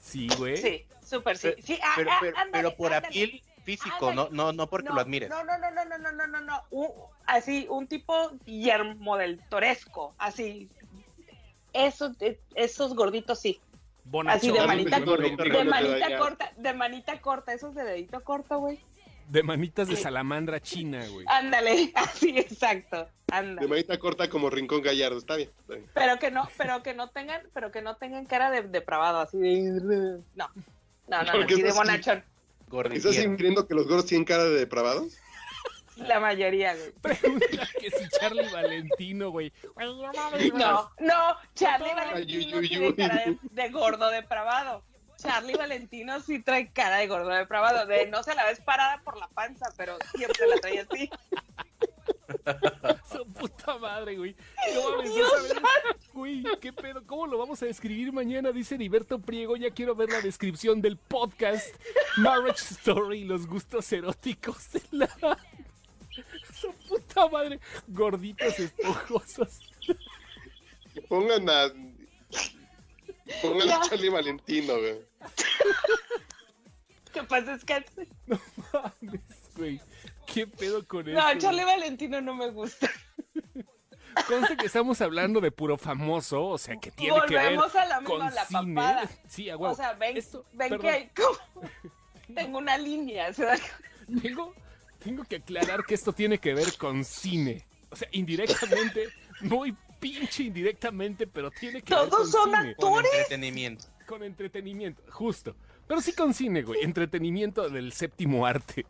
[0.01, 0.57] Sí, güey.
[0.57, 1.53] sí, súper sí.
[1.63, 3.07] sí ah, Pero, ah, pero, ándale, pero por ándale.
[3.07, 4.29] apil físico, no, Ándale.
[4.31, 5.29] no, no porque no, lo admires.
[5.29, 6.61] No, no, no, no, no, no, no, no, no.
[6.71, 6.91] Un-
[7.25, 10.69] así, un tipo Guillermo del Toresco, así.
[11.73, 13.59] Esos, eh, esos gorditos sí.
[14.05, 18.21] Bonachón, Así de manita, de no te manita corta, de manita corta, esos de dedito
[18.23, 18.79] corto, güey.
[19.29, 21.25] De manitas de salamandra china, güey.
[21.29, 23.07] Ándale, así exacto.
[23.31, 23.61] Anda.
[23.61, 25.17] De manita corta como Rincón Gallardo.
[25.17, 25.49] Está bien.
[25.61, 25.89] está bien.
[25.93, 29.39] Pero que no, pero que no tengan, pero que no tengan cara de depravado, así
[29.39, 30.49] de no.
[31.07, 32.23] No, no, no, Porque sí de bonachón.
[32.91, 35.17] ¿Estás infiriendo que los gordos tienen cara de depravados?
[35.95, 36.91] La mayoría, güey.
[37.01, 37.45] Pregunta
[37.79, 39.53] que si Charlie Valentino, güey.
[40.55, 44.83] No, no, Charlie Ay, Valentino uy, uy, tiene cara de, de gordo depravado.
[45.17, 47.85] Charlie Valentino sí trae cara de gordo depravado.
[47.85, 51.09] De no se la ves parada por la panza, pero siempre la trae así.
[53.11, 54.35] Su puta madre, güey.
[54.73, 55.13] No mames.
[56.13, 57.05] Güey, ¿qué pedo?
[57.05, 58.51] ¿Cómo lo vamos a describir mañana?
[58.51, 59.55] Dice Heriberto Priego.
[59.55, 61.75] Ya quiero ver la descripción del podcast
[62.17, 65.37] Marriage Story y los gustos eróticos de la.
[66.59, 67.59] Su puta madre.
[67.87, 69.59] Gorditos esponjosos.
[71.09, 71.71] Pongan a.
[73.41, 74.99] Pongan a Charlie Valentino, güey.
[77.11, 78.07] Que paz descanse.
[78.27, 79.21] Mames,
[79.55, 79.81] güey.
[80.33, 81.17] ¿Qué pedo con eso?
[81.19, 81.37] No?
[81.39, 82.89] Charlie Valentino no me gusta.
[84.27, 87.85] Conste que estamos hablando de puro famoso, o sea, que tiene que ver Volvemos a
[87.85, 88.75] la con misma, la cine.
[88.75, 89.09] papada.
[89.27, 89.57] Sí, a.
[89.57, 91.69] O sea, ven, Esto- ven que hay como-
[92.35, 93.33] tengo una línea.
[93.33, 94.21] ¿se dan cuenta?
[94.27, 94.53] Tengo,
[94.99, 97.65] tengo que aclarar que esto tiene que ver con cine.
[97.89, 99.09] O sea, indirectamente,
[99.41, 102.75] muy pinche indirectamente, pero tiene que ver con son cine.
[102.75, 103.11] Con actores.
[103.13, 103.85] entretenimiento.
[104.05, 105.55] Con entretenimiento, justo.
[105.87, 106.81] Pero sí con cine, güey.
[106.83, 108.85] Entretenimiento del séptimo arte.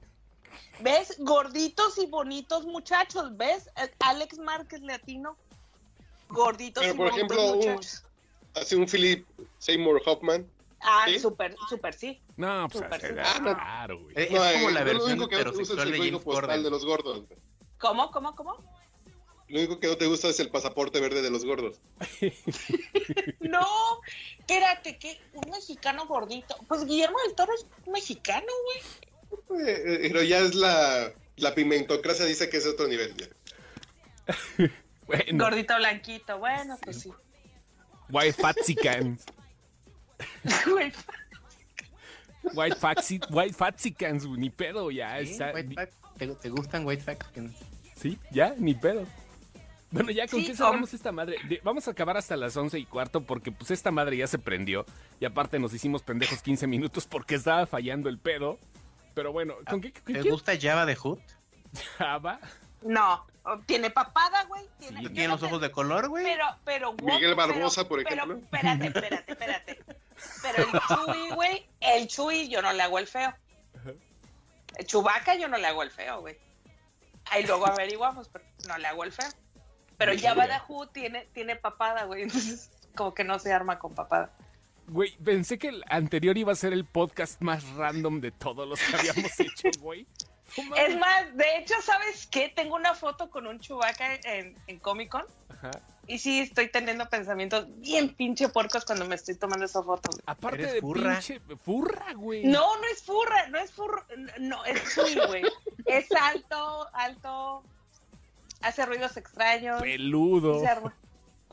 [0.80, 1.16] ¿Ves?
[1.20, 3.36] Gorditos y bonitos muchachos.
[3.38, 3.68] ¿Ves?
[3.78, 5.38] Eh, Alex Márquez Latino.
[6.30, 8.04] Gorditos Pero, y por bonitos ejemplo, un- muchachos.
[8.56, 9.28] Así un Philip
[9.60, 10.48] Seymour Hoffman.
[10.82, 11.18] Ah, ¿sí?
[11.18, 12.22] súper, súper sí.
[12.36, 13.54] No, pues Súper, era súper.
[13.56, 14.16] claro, güey.
[14.18, 15.88] Eh, No, es como eh, la lo versión único que no te gusta es heterosexual
[15.88, 16.64] el de código James Corden.
[16.64, 17.24] de los gordos.
[17.80, 18.58] ¿Cómo, cómo, cómo?
[19.48, 21.80] Lo único que no te gusta es el pasaporte verde de los gordos.
[23.40, 23.66] No,
[24.48, 26.56] que, que un mexicano gordito.
[26.68, 29.13] Pues Guillermo del Toro es mexicano, güey.
[29.60, 33.14] Eh, eh, Pero ya es la, la pimentocracia dice que es otro nivel.
[33.16, 33.28] ya.
[35.06, 37.12] Bueno, Gordito blanquito, bueno, pues sí.
[38.10, 39.26] White Fatsicans.
[40.66, 40.94] Güey,
[42.54, 45.18] White, Fatsi, white Fatsicans, güey, ni pedo, ya.
[45.24, 45.32] ¿Sí?
[45.32, 45.94] está- White Fact.
[46.18, 47.28] ¿Te, te gustan White Facts?
[47.96, 49.06] Sí, ya, ni pedo.
[49.92, 51.38] Bueno, ya con Sí, qué cerramos esta madre.
[51.50, 54.40] De- vamos a acabar hasta las once y cuarto porque pues esta madre ya se
[54.40, 54.86] prendió.
[55.20, 58.58] Y aparte nos hicimos pendejos 15 minutos porque estaba fallando el pedo.
[59.14, 61.20] Pero bueno, ¿con qué, con ¿Te gusta Java de Hood?
[61.98, 62.40] Java?
[62.82, 63.26] No,
[63.66, 64.68] tiene papada, güey.
[64.80, 66.24] Tiene, ¿Y yo tiene no los ojos de color, güey?
[66.26, 68.38] Pero, pero, Miguel pero- Barbosa, por pero, ejemplo.
[68.38, 69.80] espérate, espérate, espérate.
[70.42, 73.34] Pero el Chuy, güey, el Chuy yo no le hago el feo.
[74.76, 76.38] El Chubaca yo no le hago el feo, güey.
[77.32, 79.30] Ahí luego averiguamos, pero no le hago el feo.
[79.98, 82.24] Pero ya Badajú tiene, tiene papada, güey.
[82.24, 84.32] Entonces, como que no se arma con papada.
[84.88, 88.80] Güey, pensé que el anterior iba a ser el podcast más random de todos los
[88.80, 90.06] que habíamos hecho, güey.
[90.78, 92.50] Es más, de hecho, ¿sabes qué?
[92.50, 95.26] Tengo una foto con un Chubaca en, en Comic Con.
[95.50, 95.72] Ajá.
[96.06, 100.10] Y sí, estoy teniendo pensamientos bien pinche porcos cuando me estoy tomando esa foto.
[100.12, 100.22] güey.
[100.26, 101.14] Aparte de furra.
[101.14, 101.42] pinche...
[101.64, 102.44] Furra, güey.
[102.44, 104.06] No, no es furra, no es furra,
[104.40, 105.44] no, es Chuy, güey.
[105.86, 107.64] Es alto, alto,
[108.62, 109.82] hace ruidos extraños.
[109.82, 110.62] Peludo.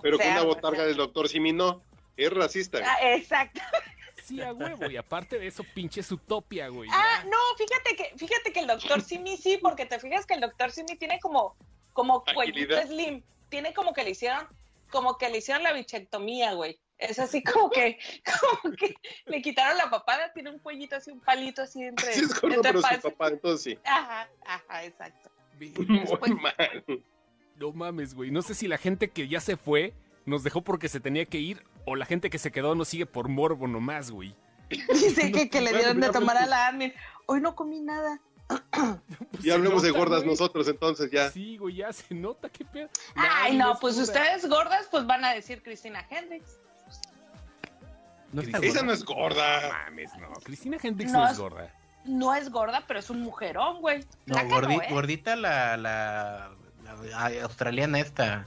[0.02, 1.82] Pero Se con una botarga del doctor Simi no.
[2.20, 2.78] Es racista.
[2.84, 3.60] Ah, exacto.
[4.22, 4.88] Sí, a huevo.
[4.88, 6.88] Y aparte de eso, pinche utopia, güey.
[6.92, 7.30] Ah, ya.
[7.30, 10.70] no, fíjate que, fíjate que el doctor Simi sí, porque te fijas que el doctor
[10.70, 11.56] Simi tiene como,
[11.94, 13.24] como cuellito slim.
[13.48, 14.46] Tiene como que le hicieron,
[14.90, 16.78] como que le hicieron la bichectomía, güey.
[16.98, 17.98] Es así como que,
[18.62, 18.94] como que
[19.24, 22.56] le quitaron la papada, tiene un cuellito así, un palito así entre, Sí, es gordo,
[22.56, 23.78] entre pero su papá, entonces sí.
[23.84, 25.30] Ajá, ajá, exacto.
[25.58, 26.84] Muy mal.
[27.56, 28.30] No mames, güey.
[28.30, 29.92] No sé si la gente que ya se fue
[30.24, 33.07] nos dejó porque se tenía que ir o la gente que se quedó nos sigue
[33.07, 34.34] por morbo nomás, güey.
[34.68, 36.93] Dice que, que le dieron de tomar a la admin.
[37.26, 38.20] Hoy no comí nada.
[39.30, 40.30] Pues Ya se hablemos de gordas güey.
[40.30, 41.30] nosotros, entonces ya.
[41.30, 42.88] Sí, güey, ya se nota, qué pedo.
[43.14, 44.12] Ay, no, es pues gorda.
[44.12, 46.59] ustedes gordas, pues van a decir Cristina Hendricks.
[48.32, 48.82] No está Esa gorda.
[48.82, 49.68] no es gorda.
[49.86, 50.28] Mames, no.
[50.45, 51.74] Cristina Hendricks No no, es es- gorda.
[52.05, 54.05] No es gorda, pero es un mujerón, güey.
[54.26, 54.86] No, gordi- no, ¿eh?
[54.91, 56.51] gordita la, la,
[56.84, 58.47] la- ay, australiana esta.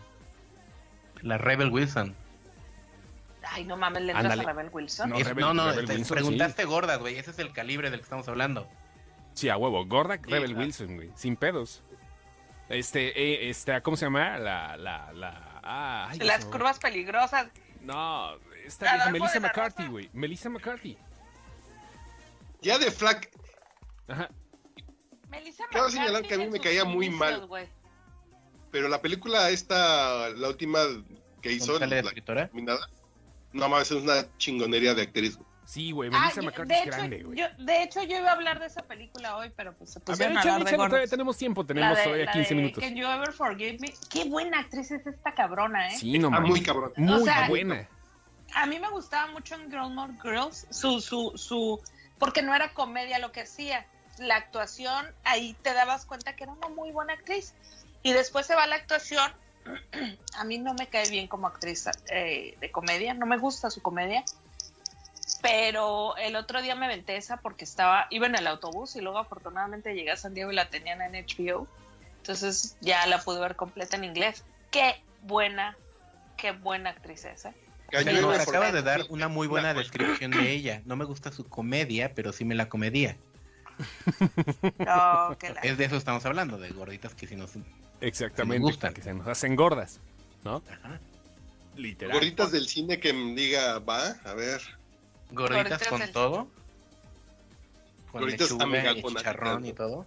[1.22, 2.16] La Rebel Wilson.
[3.50, 5.10] Ay, no mames, le entras a Rebel Wilson.
[5.10, 7.18] No, Es- Rebel- no, no, Rebel te- Wilson, preguntaste gordas, güey.
[7.18, 8.68] Ese es el calibre del que estamos hablando.
[9.34, 9.86] Sí, a huevo.
[9.86, 10.60] Gorda Sí, Rebel claro.
[10.66, 11.12] Wilson, güey.
[11.16, 11.84] Sin pedos.
[12.70, 14.38] Este, eh, este, ¿cómo se llama?
[14.40, 15.60] La, la, la.
[15.64, 17.48] Ah, ay, Las curvas peligrosas.
[17.82, 18.36] No,
[18.66, 20.10] esta de Melissa McCarthy, güey.
[20.14, 20.98] Melissa McCarthy.
[22.62, 23.30] Ya de flac.
[24.08, 24.30] Ajá.
[25.30, 27.70] Melissa Quiero McCarthy señalar que a mí me caía muy inicios, mal.
[28.72, 30.80] Pero la película esta, la última
[31.42, 32.12] que hizo, ¿Dónde sale la
[32.74, 32.80] la
[33.54, 35.38] no mames, es una chingonería de actriz.
[35.66, 36.10] Sí, güey.
[36.14, 37.38] Ah, Melissa yo- McCarthy de, es hecho, grande, güey.
[37.40, 40.02] yo, de hecho, yo iba a hablar de esa película hoy, pero pues se A
[40.02, 41.10] ver, pusieron a hablar de gordos.
[41.10, 41.66] tenemos tiempo.
[41.66, 42.84] Tenemos de- todavía la 15 de minutos.
[42.84, 43.94] Can You Ever Forgive Me?
[44.10, 45.98] Qué buena actriz es esta cabrona, ¿eh?
[45.98, 46.50] Sí, no Ah, mames.
[46.50, 46.92] muy cabrón.
[46.98, 47.88] Muy O sea, buena.
[48.56, 51.82] A mí me gustaba mucho en Gilmore Girls su, su, su,
[52.20, 53.88] porque no era comedia lo que hacía.
[54.20, 57.56] La actuación, ahí te dabas cuenta que era una muy buena actriz.
[58.04, 59.32] Y después se va a la actuación.
[60.36, 63.82] A mí no me cae bien como actriz eh, de comedia, no me gusta su
[63.82, 64.24] comedia.
[65.42, 69.18] Pero el otro día me aventé esa porque estaba, iba en el autobús y luego
[69.20, 71.68] afortunadamente llegué a San Diego y la tenían en HBO.
[72.18, 74.44] Entonces ya la pude ver completa en inglés.
[74.72, 75.78] Qué buena,
[76.38, 77.54] qué buena actriz es, ¿eh?
[77.92, 80.82] Pero nos acaba de dar una muy buena descripción de ella.
[80.86, 83.18] No me gusta su comedia, pero sí me la comedia.
[84.80, 87.52] No, que la- Es de eso estamos hablando, de gorditas que si nos...
[88.08, 88.60] Exactamente.
[88.62, 88.94] Gustan.
[88.94, 90.00] Que se nos hacen gordas.
[90.44, 90.62] ¿no?
[90.70, 91.00] Ajá.
[91.76, 92.14] Literal.
[92.14, 94.62] Gorditas del cine que me diga, va, a ver.
[95.32, 96.48] Gorditas Gorditas con del- todo.
[98.12, 100.06] Con mega y con chicharrón y todo.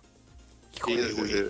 [0.77, 1.33] Híjole, sí, güey.
[1.33, 1.45] sí.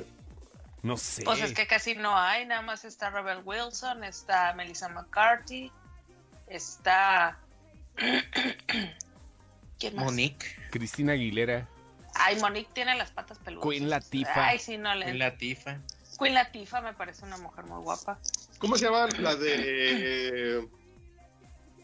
[0.82, 1.24] No sé.
[1.24, 5.70] Pues es que casi no hay, nada más está Rebel Wilson, está Melissa McCarthy,
[6.46, 7.38] está...
[9.78, 10.04] ¿Quién más?
[10.06, 10.46] Monique.
[10.70, 11.68] Cristina Aguilera.
[12.14, 13.68] Ay, Monique tiene las patas peludas.
[13.68, 14.46] Queen Latifah.
[14.48, 15.10] Ay, sí, no le...
[15.10, 15.78] En la tifa.
[16.18, 18.18] Queen Latifah me parece una mujer muy guapa.
[18.58, 19.54] ¿Cómo se llama la de
[20.60, 20.68] eh,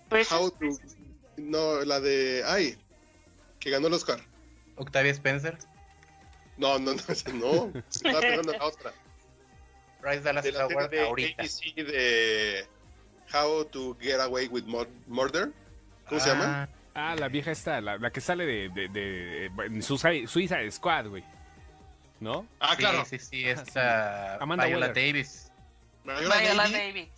[0.09, 0.67] Precious How to
[1.37, 2.79] No, la de ay,
[3.59, 4.21] que ganó el Oscar.
[4.77, 5.59] Octavia Spencer.
[6.57, 7.73] No, no, no, ese no.
[7.91, 8.93] Estaba pensando en la otra.
[10.01, 11.43] Bryce Dallas De la Howard serie de ahorita.
[11.43, 12.67] ABC de
[13.35, 15.53] How to Get Away with Mur- Murder.
[16.09, 16.69] ¿Cómo se llama?
[16.95, 21.25] Ah, la vieja esta, la, la que sale de, de, de, de Suicide Squad, güey.
[22.23, 22.47] ¿No?
[22.61, 23.05] Ah, claro.
[23.05, 25.07] Sí, sí, sí, esta Amanda Viola Waller.
[25.13, 25.51] Davis.
[26.05, 27.09] Viola Viola Davis, Davis.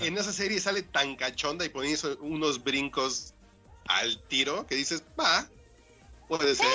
[0.00, 3.34] En esa serie sale tan cachonda y ponía eso- unos brincos
[3.86, 5.46] al tiro que dices, va,
[6.28, 6.66] puede ser.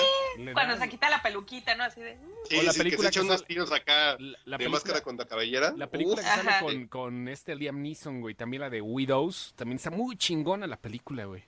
[0.54, 1.86] Cuando se quita la peluquita, ¿no?
[1.86, 2.18] Así de...
[2.50, 4.58] Sí, O la sí, que película se echa que unos sale- tiros acá La, la
[4.58, 5.74] de película, máscara contra cabellera.
[5.78, 8.36] la película que sale con, con este Liam Neeson, güey.
[8.36, 9.54] También la de Widows.
[9.56, 11.44] También está muy chingona la película, güey.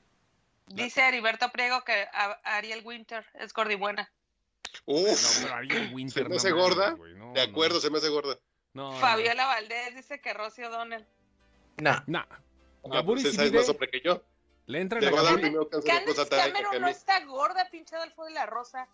[0.68, 2.08] Dice Heriberto Priego que
[2.46, 4.10] Ariel Winter es gordibuena.
[4.86, 6.30] Uf, No, pero Ariel Winter.
[6.30, 7.82] me hace gorda, no, de acuerdo, no.
[7.82, 8.38] se me hace gorda.
[8.74, 9.00] No, no.
[9.00, 11.06] Fabiola Valdés dice que Rosy O'Donnell.
[11.78, 12.26] No, Nah.
[12.30, 12.40] Ah,
[12.84, 14.24] Gaburi pues esa es Sibide más hombre que yo.
[14.68, 15.42] le entran Le a va a dar Gaburi.
[15.44, 18.26] primero cáncer de Candace próstata a ella que a Cameron no está gorda, pinche Adolfo
[18.26, 18.88] de la Rosa.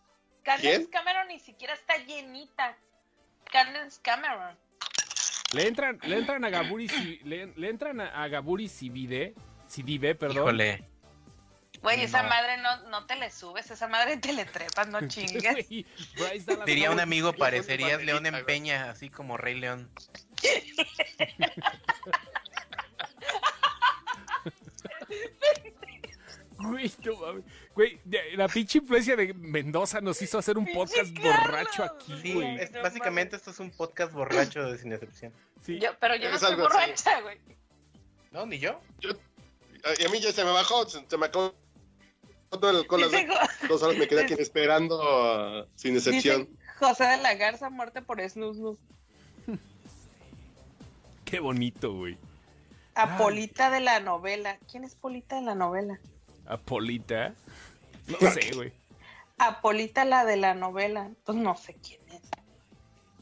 [0.44, 0.86] Candace ¿Quién?
[0.88, 2.78] Cameron ni siquiera está llenita.
[3.52, 4.58] Candace Cameron.
[5.54, 9.36] Le entran, le entran a Gaburi si, le, le entran a, a Gaburi Sibide,
[9.68, 10.38] Sidibe, perdón.
[10.38, 10.90] híjole.
[11.82, 12.30] Güey, esa No.
[12.30, 15.54] madre no, no te le subes, esa madre te le trepas, no chingues.
[15.68, 17.04] Güey, Bryce Dallas Diría un Howard.
[17.04, 18.46] amigo, Yo parecerías León en.
[18.46, 19.90] Peña, así como Rey León.
[26.58, 27.44] Güey, no mames.
[27.74, 31.36] Güey, de- la pinche influencia de Mendoza nos hizo hacer un podcast Carlos.
[31.42, 32.56] borracho aquí, Sí, güey.
[32.60, 35.34] es- no básicamente esto es un podcast borracho de Sin Excepción.
[35.62, 35.80] Sí.
[35.80, 36.62] Yo, pero yo no soy así.
[36.62, 37.38] borracha, güey.
[38.32, 38.80] No, ni yo.
[39.02, 41.54] Y a mí ya se me bajó, se, se me acabó
[42.60, 43.02] todo el alcohol.
[43.02, 43.28] las Dice,
[43.68, 46.48] Dos horas me quedé aquí esperando uh, sin excepción.
[46.50, 48.78] dice José de la Garza, muerte por snus.
[51.26, 52.18] Qué bonito, güey.
[52.96, 54.58] Apolita de la novela.
[54.72, 56.00] ¿Quién es Polita de la novela?
[56.46, 57.34] Apolita.
[58.08, 58.74] No sé, güey.
[59.38, 61.12] Apolita la de la novela.
[61.26, 62.22] Pues no sé quién es.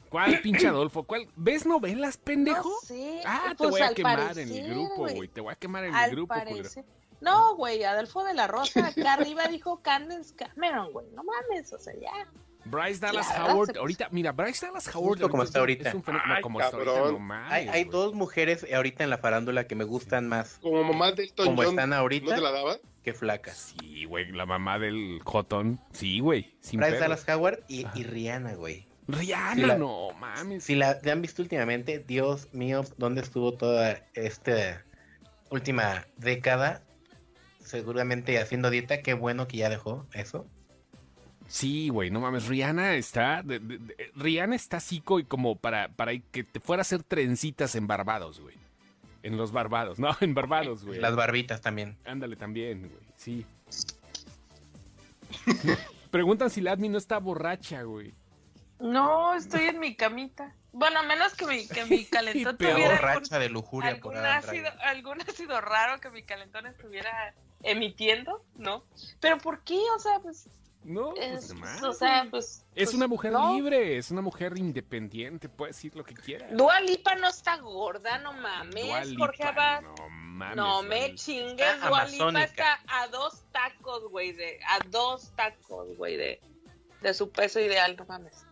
[0.09, 1.03] ¿Cuál pinche Adolfo?
[1.03, 1.27] ¿Cuál?
[1.35, 2.69] ¿Ves novelas, pendejo?
[2.69, 3.21] No sé.
[3.25, 5.27] Ah, te pues voy a quemar en el parecer, grupo, güey.
[5.27, 6.69] Te voy a quemar en Al el grupo, culero.
[7.23, 11.07] No, güey, Adolfo de la Rosa, acá arriba dijo Candace Cameron, güey.
[11.15, 12.11] No mames, o sea, ya.
[12.65, 15.09] Bryce Dallas Howard, se- ahorita, mira, Bryce Dallas Howard.
[15.19, 15.89] Justo como es está ahorita.
[15.89, 19.67] Es un fenómeno Ay, como está ahorita, no Hay, dos mujeres ahorita en la farándula
[19.67, 22.51] que me gustan más Como mamá de Elton como John, están ¿no ahorita te la
[22.51, 22.77] daba?
[23.03, 23.73] que flacas.
[23.77, 25.81] Sí, güey, la mamá del Jotón.
[25.91, 26.99] Sí, güey, Bryce pedo.
[27.01, 28.87] Dallas Howard y, Rihanna, güey.
[29.09, 30.63] Rihanna, la- no mames.
[30.63, 34.85] Si la, la han visto últimamente, Dios mío, ¿dónde estuvo toda esta
[35.49, 36.81] última década?
[37.63, 40.45] Seguramente haciendo dieta, qué bueno que ya dejó eso.
[41.47, 42.47] Sí, güey, no mames.
[42.47, 43.43] Rihanna está.
[43.43, 47.03] de- de- de- Rihanna está psico y como para, para que te fuera a hacer
[47.03, 48.55] trencitas en Barbados, güey.
[49.23, 50.99] En los Barbados, no, en Barbados, güey.
[50.99, 51.97] Las barbitas también.
[52.05, 53.45] Ándale también, güey, sí.
[56.11, 58.13] Preguntan si la admin no está borracha, güey.
[58.79, 60.53] No, estoy en mi camita.
[60.73, 64.15] Bueno, a menos que mi, que mi calentón Peor tuviera algún, Borracha de lujuria por
[64.15, 67.33] algún Adam ácido, algún ácido raro que mi calentón estuviera
[67.63, 68.83] emitiendo, ¿no?
[69.19, 69.79] Pero ¿por qué?
[69.95, 70.47] O sea, pues,
[70.83, 72.65] No, es, pues más, o sea, pues...
[72.75, 73.55] Es pues, una mujer no.
[73.55, 76.47] libre, es una mujer independiente, puede decir lo que quiera.
[76.51, 79.81] Dua Lipa no está gorda, no mames, Dua Jorge Abad.
[79.81, 80.55] No mames.
[80.57, 81.15] No me Lipa.
[81.15, 82.43] chingues, Está Dua Lipa amazónica.
[82.43, 86.41] está a dos tacos, güey, de, a dos tacos, güey, de,
[87.01, 88.45] de su peso ideal, no mames.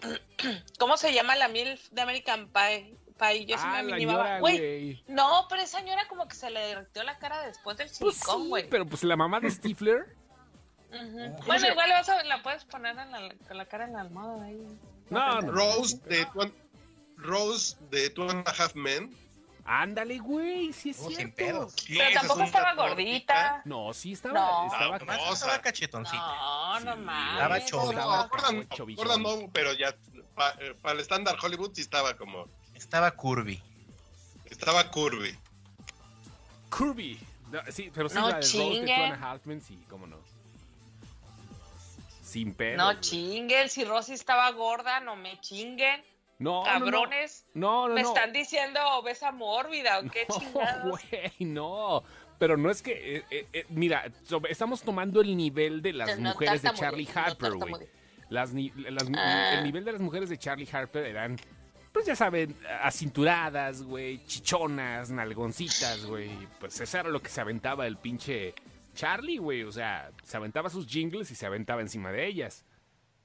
[0.78, 2.94] ¿Cómo se llama la MILF de American Pie?
[3.18, 7.02] Pie, yo sí Ah, me Güey, no, pero esa señora como que se le derritió
[7.02, 8.68] la cara después del Pues silicón, sí, güey.
[8.70, 10.16] pero pues la mamá de Stifler.
[11.46, 14.44] Bueno, igual vas a- la puedes poner en la, con la cara en la almohada
[14.44, 14.66] ahí.
[15.10, 15.52] No, no.
[15.52, 16.54] Rose de Two and-
[17.16, 19.14] Rose de Two and a Half Men.
[19.70, 21.68] Ándale, güey, sí es No, sin cierto.
[21.88, 23.60] Pero tampoco estaba gordita.
[23.66, 24.66] No, sí estaba, No.
[24.66, 26.16] estaba No, estaba cachetoncita.
[26.16, 27.64] No, no Sí, mames.
[27.64, 27.86] estaba
[29.18, 29.94] no, no, pero ya
[30.34, 32.46] pa- eh, para el estándar Hollywood sí estaba como.
[32.78, 33.60] Estaba curvy.
[34.46, 35.36] Estaba curvy.
[36.76, 37.18] Kirby.
[37.50, 38.86] No, sí, pero sí, No la de Rose de chinguen.
[38.96, 40.18] Two and a Half Men, sí, cómo no.
[42.22, 42.76] Sin pedo.
[42.76, 46.02] No chinguen, si Rosy estaba gorda, no me chinguen.
[46.38, 46.84] No, no, no.
[46.84, 48.08] Cabrones, No, no, me no.
[48.08, 50.90] están diciendo obesa mórbida o qué No, chingados.
[51.10, 52.04] güey, no.
[52.38, 53.16] pero no es que.
[53.16, 54.04] eh, eh, eh, mira,
[54.48, 57.72] estamos tomando el nivel de las No mujeres de Charlie Harper, güey.
[58.28, 59.54] Las, las- Ah.
[59.54, 61.38] El nivel de las mujeres de Charlie Harper eran,
[61.98, 66.30] pues ya saben, acinturadas, güey, chichonas, nalgoncitas, güey.
[66.60, 68.54] Pues eso era lo que se aventaba el pinche
[68.94, 69.64] Charlie, güey.
[69.64, 72.64] O sea, se aventaba sus jingles y se aventaba encima de ellas.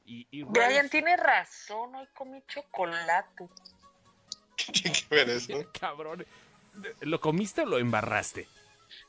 [0.07, 3.47] Y, y Brian Rose- tiene razón, hoy comí chocolate.
[4.74, 5.53] ¿Qué ver eso?
[5.80, 6.26] Cabrón.
[7.01, 8.47] ¿Lo comiste o lo embarraste?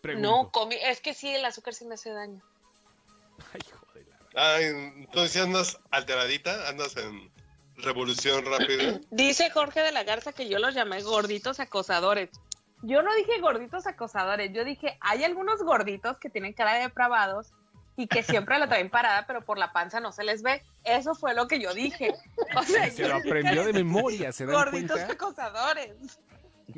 [0.03, 0.29] Pregunto.
[0.29, 2.43] No, comí, es que sí, el azúcar sí me hace daño.
[3.55, 4.55] Ay, hijo de la...
[4.57, 7.33] Ay, entonces andas alteradita, andas en
[7.79, 9.01] revolución rápida.
[9.11, 12.31] Dice Jorge de la Garza que yo los llamé gorditos acosadores.
[12.83, 17.53] Yo no dije gorditos acosadores, yo dije, hay algunos gorditos que tienen cara de depravados
[17.97, 20.63] y que siempre la traen parada, pero por la panza no se les ve.
[20.85, 22.13] Eso fue lo que yo dije.
[22.57, 25.13] O sea, Se lo aprendió de memoria, ¿se dan Gorditos cuenta?
[25.15, 25.93] acosadores.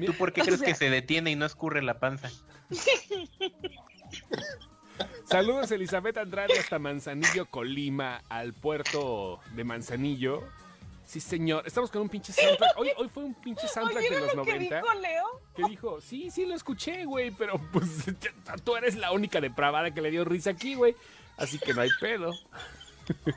[0.04, 2.30] ¿Tú por qué O crees sea- que se detiene y no escurre la panza?
[5.24, 10.42] Saludos Elizabeth Andrade hasta Manzanillo, Colima, al puerto de Manzanillo.
[11.06, 11.62] Sí, señor.
[11.64, 12.76] Estamos con un pinche soundtrack.
[12.76, 14.76] Hoy, hoy fue un pinche soundtrack de ¿Oyeron los lo que 90.
[14.80, 15.24] dijo Leo?
[15.54, 18.04] que dijo, sí, sí lo escuché, güey, pero pues
[18.64, 20.96] tú eres la única depravada que le dio risa aquí, güey.
[21.36, 22.32] Así que no hay pedo.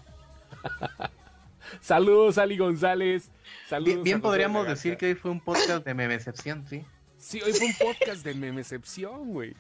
[1.82, 3.30] Saludos, Ali González.
[3.68, 4.04] Saludos.
[4.04, 6.84] Bien, podríamos decir que hoy fue un podcast de memecepción, ¿sí?
[7.18, 9.54] Sí, hoy fue un podcast de memecepción, güey.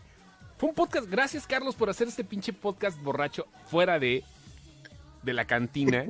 [0.57, 1.07] Fue un podcast.
[1.07, 4.23] Gracias, Carlos, por hacer este pinche podcast borracho fuera de,
[5.21, 6.07] de la cantina.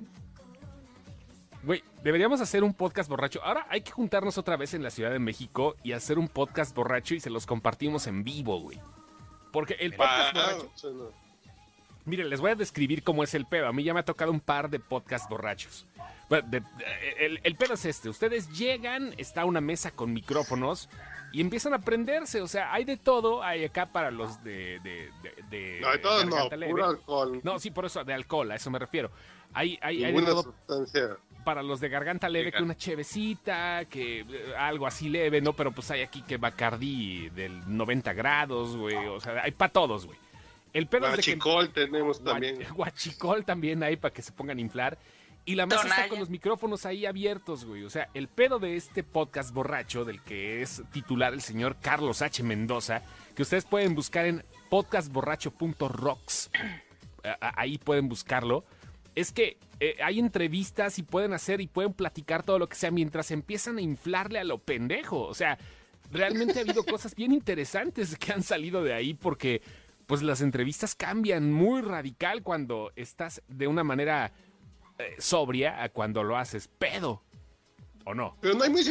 [1.63, 3.43] Güey, deberíamos hacer un podcast borracho.
[3.43, 6.73] Ahora hay que juntarnos otra vez en la Ciudad de México y hacer un podcast
[6.75, 8.79] borracho y se los compartimos en vivo, güey.
[9.51, 11.11] Porque el podcast borracho.
[12.05, 13.67] Miren, les voy a describir cómo es el pedo.
[13.67, 15.85] A mí ya me ha tocado un par de podcast borrachos.
[16.29, 18.07] Bueno, de- de- el, el pedo es este.
[18.09, 20.89] Ustedes llegan, está una mesa con micrófonos
[21.33, 22.41] y empiezan a prenderse.
[22.41, 23.43] O sea, hay de todo.
[23.43, 24.79] Hay acá para los de...
[24.79, 27.41] de, de- de No, de todo no, puro alcohol.
[27.43, 29.11] No, sí, por eso, de alcohol, a eso me refiero.
[29.53, 31.17] Hay, hay, hay de todo sustancia.
[31.49, 35.53] Para los de garganta leve que una chevecita, que eh, algo así leve, ¿no?
[35.53, 38.95] Pero pues hay aquí que Bacardí del 90 grados, güey.
[39.07, 40.15] O sea, hay para todos, güey.
[40.73, 41.31] El pedo es de que...
[41.37, 42.59] Guachicol tenemos también.
[42.59, 44.99] Gua- Guachicol también hay para que se pongan a inflar.
[45.43, 47.83] Y la mesa está con los micrófonos ahí abiertos, güey.
[47.83, 52.21] O sea, el pedo de este podcast borracho, del que es titular el señor Carlos
[52.21, 52.43] H.
[52.43, 53.01] Mendoza,
[53.35, 56.51] que ustedes pueden buscar en podcastborracho.rocks.
[57.41, 58.63] Ahí pueden buscarlo.
[59.15, 62.91] Es que eh, hay entrevistas y pueden hacer y pueden platicar todo lo que sea
[62.91, 65.21] mientras empiezan a inflarle a lo pendejo.
[65.23, 65.57] O sea,
[66.11, 69.61] realmente ha habido cosas bien interesantes que han salido de ahí porque
[70.05, 74.31] pues las entrevistas cambian muy radical cuando estás de una manera
[74.97, 77.23] eh, sobria a cuando lo haces pedo.
[78.05, 78.35] ¿O no?
[78.41, 78.83] Pero no hay, muy-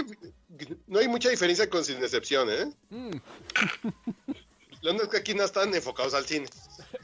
[0.86, 2.66] no hay mucha diferencia con Sin Excepción, ¿eh?
[2.90, 3.10] Mm.
[4.82, 6.46] Lo único es que aquí no están enfocados al cine.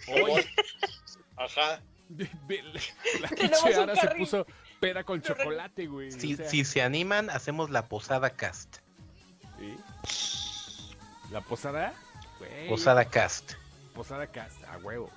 [0.09, 0.47] Oye,
[1.37, 1.83] Ajá.
[3.21, 4.47] la Tenemos pinche un Ara se puso
[4.81, 6.09] peda con chocolate, güey.
[6.09, 8.79] o Si, sea, si se animan, hacemos la posada cast.
[9.59, 9.77] ¿sí?
[11.31, 11.95] La posada.
[12.39, 13.53] güey, Posada cast.
[13.95, 15.09] Posada casta, a huevo.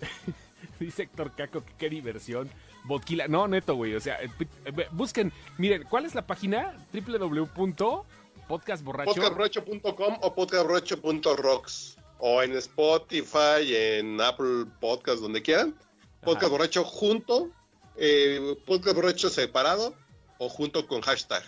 [0.80, 2.50] Dice Héctor Caco que qué diversión.
[2.84, 3.28] Vodquila.
[3.28, 3.94] No, neto, güey.
[3.94, 4.28] O sea, eh,
[4.64, 5.32] eh, busquen.
[5.58, 6.74] Miren, ¿cuál es la página?
[6.92, 9.14] www.podcastborracho.
[9.14, 11.96] Podcastbrocho.com o podcastbrocho.rocks.
[12.24, 15.76] O en Spotify, en Apple Podcast, donde quieran.
[16.20, 17.50] Podcast Borracho junto,
[17.96, 19.96] eh, Podcast Borracho separado
[20.38, 21.42] o junto con hashtag.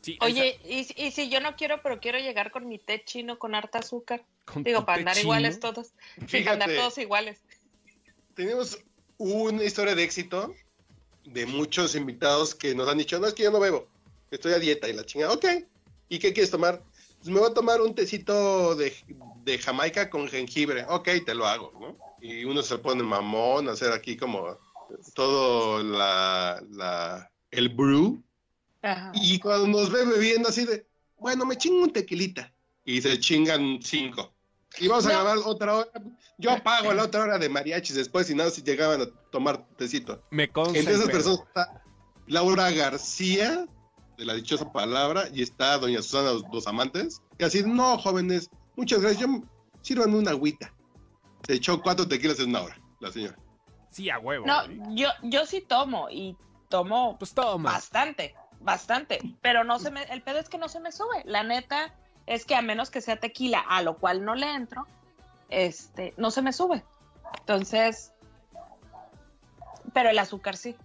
[0.00, 3.38] Sí, Oye, ¿y, y si yo no quiero, pero quiero llegar con mi té chino
[3.38, 4.24] con harta azúcar?
[4.46, 5.24] con Digo, para andar chino.
[5.24, 5.88] iguales todos.
[6.26, 6.76] Sí, para andar Fíjate.
[6.76, 7.40] todos iguales.
[8.34, 8.78] Tenemos
[9.18, 10.54] una historia de éxito
[11.24, 13.86] de muchos invitados que nos han dicho, no, es que yo no bebo,
[14.30, 15.44] estoy a dieta y la chingada, ok.
[16.08, 16.82] ¿Y qué quieres tomar?
[17.24, 18.92] Pues me voy a tomar un tecito de,
[19.44, 21.96] de Jamaica con jengibre, ok, te lo hago, ¿no?
[22.20, 24.58] Y uno se pone mamón, a hacer aquí como
[25.14, 28.22] todo la, la, el brew.
[28.82, 29.10] Ajá.
[29.14, 32.52] Y cuando nos ve bebiendo así de, bueno, me chingo un tequilita.
[32.84, 34.30] Y se chingan cinco.
[34.78, 35.14] Y vamos a No.
[35.14, 35.90] grabar otra hora.
[36.36, 40.22] Yo pago la otra hora de mariachis después y nada si llegaban a tomar tecito.
[40.30, 40.78] Me consta.
[40.78, 41.82] Entre esas personas está
[42.26, 43.66] Laura García,
[44.16, 47.20] de la dichosa palabra, y está doña Susana Dos, Dos Amantes.
[47.38, 49.20] Que así, no, jóvenes, muchas gracias.
[49.22, 49.42] Yo
[49.82, 50.72] sírvanme una agüita.
[51.46, 53.36] Se echó cuatro tequilas en una hora, la señora.
[53.90, 54.46] Sí, a huevo.
[54.46, 54.96] No, güey.
[54.96, 56.36] yo, yo sí tomo y
[56.68, 57.72] tomo Pues toma.
[57.72, 59.18] bastante, bastante.
[59.42, 61.22] Pero no se me, el pedo es que no se me sube.
[61.24, 61.94] La neta
[62.26, 64.86] es que a menos que sea tequila, a lo cual no le entro,
[65.50, 66.82] este, no se me sube.
[67.40, 68.12] Entonces,
[69.92, 70.76] pero el azúcar sí.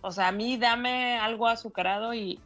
[0.00, 2.40] O sea, a mí dame algo azucarado y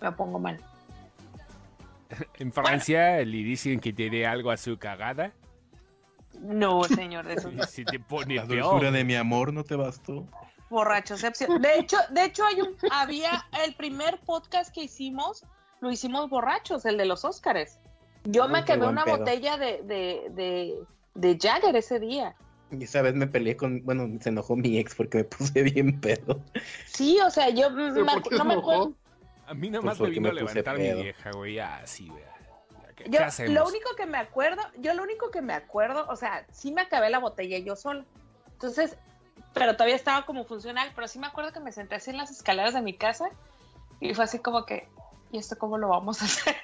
[0.00, 0.60] me pongo mal.
[2.38, 5.32] En Francia le dicen que te dé algo a su cagada
[6.40, 8.64] No, señor, de eso se te pone La peor.
[8.70, 10.26] dulzura de mi amor no te bastó.
[10.70, 11.60] borrachocepción.
[11.62, 15.44] De hecho, de hecho hay un, había el primer podcast que hicimos,
[15.80, 17.78] lo hicimos borrachos, el de los Óscares.
[18.24, 19.18] Yo Uy, me quemé una pedo.
[19.18, 20.74] botella de, de, de,
[21.14, 22.34] de Jagger ese día.
[22.70, 26.00] Y esa vez me peleé con, bueno, se enojó mi ex porque me puse bien
[26.00, 26.40] pedo.
[26.86, 28.94] Sí, o sea, yo me ¿Pero por acu- qué no me acuerdo.
[29.46, 31.58] A mí nada más me porque vino a levantar mi vieja, güey.
[31.58, 32.22] Así, güey.
[32.96, 33.20] ¿Qué, Yo
[33.52, 36.82] lo único que me acuerdo, yo lo único que me acuerdo, o sea, sí me
[36.82, 38.04] acabé la botella yo sola.
[38.52, 38.96] Entonces,
[39.52, 42.30] pero todavía estaba como funcional, pero sí me acuerdo que me senté así en las
[42.30, 43.30] escaleras de mi casa
[44.00, 44.88] y fue así como que,
[45.32, 46.56] ¿y esto cómo lo vamos a hacer?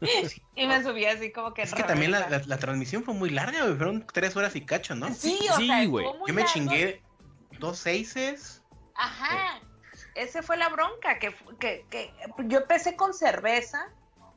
[0.56, 1.62] y me subí así como que...
[1.62, 2.48] Es que también la, reversa.
[2.48, 3.74] la- la transmisión fue muy larga, güey.
[3.76, 5.12] Fueron tres horas y cacho, ¿no?
[5.14, 6.06] Sí, o Sí, sea, güey.
[6.26, 6.52] Yo me largo.
[6.52, 7.02] chingué
[7.58, 8.62] dos seises.
[8.94, 9.60] Ajá,
[10.14, 12.12] esa fue la bronca, que, que, que
[12.46, 13.88] yo empecé con cerveza,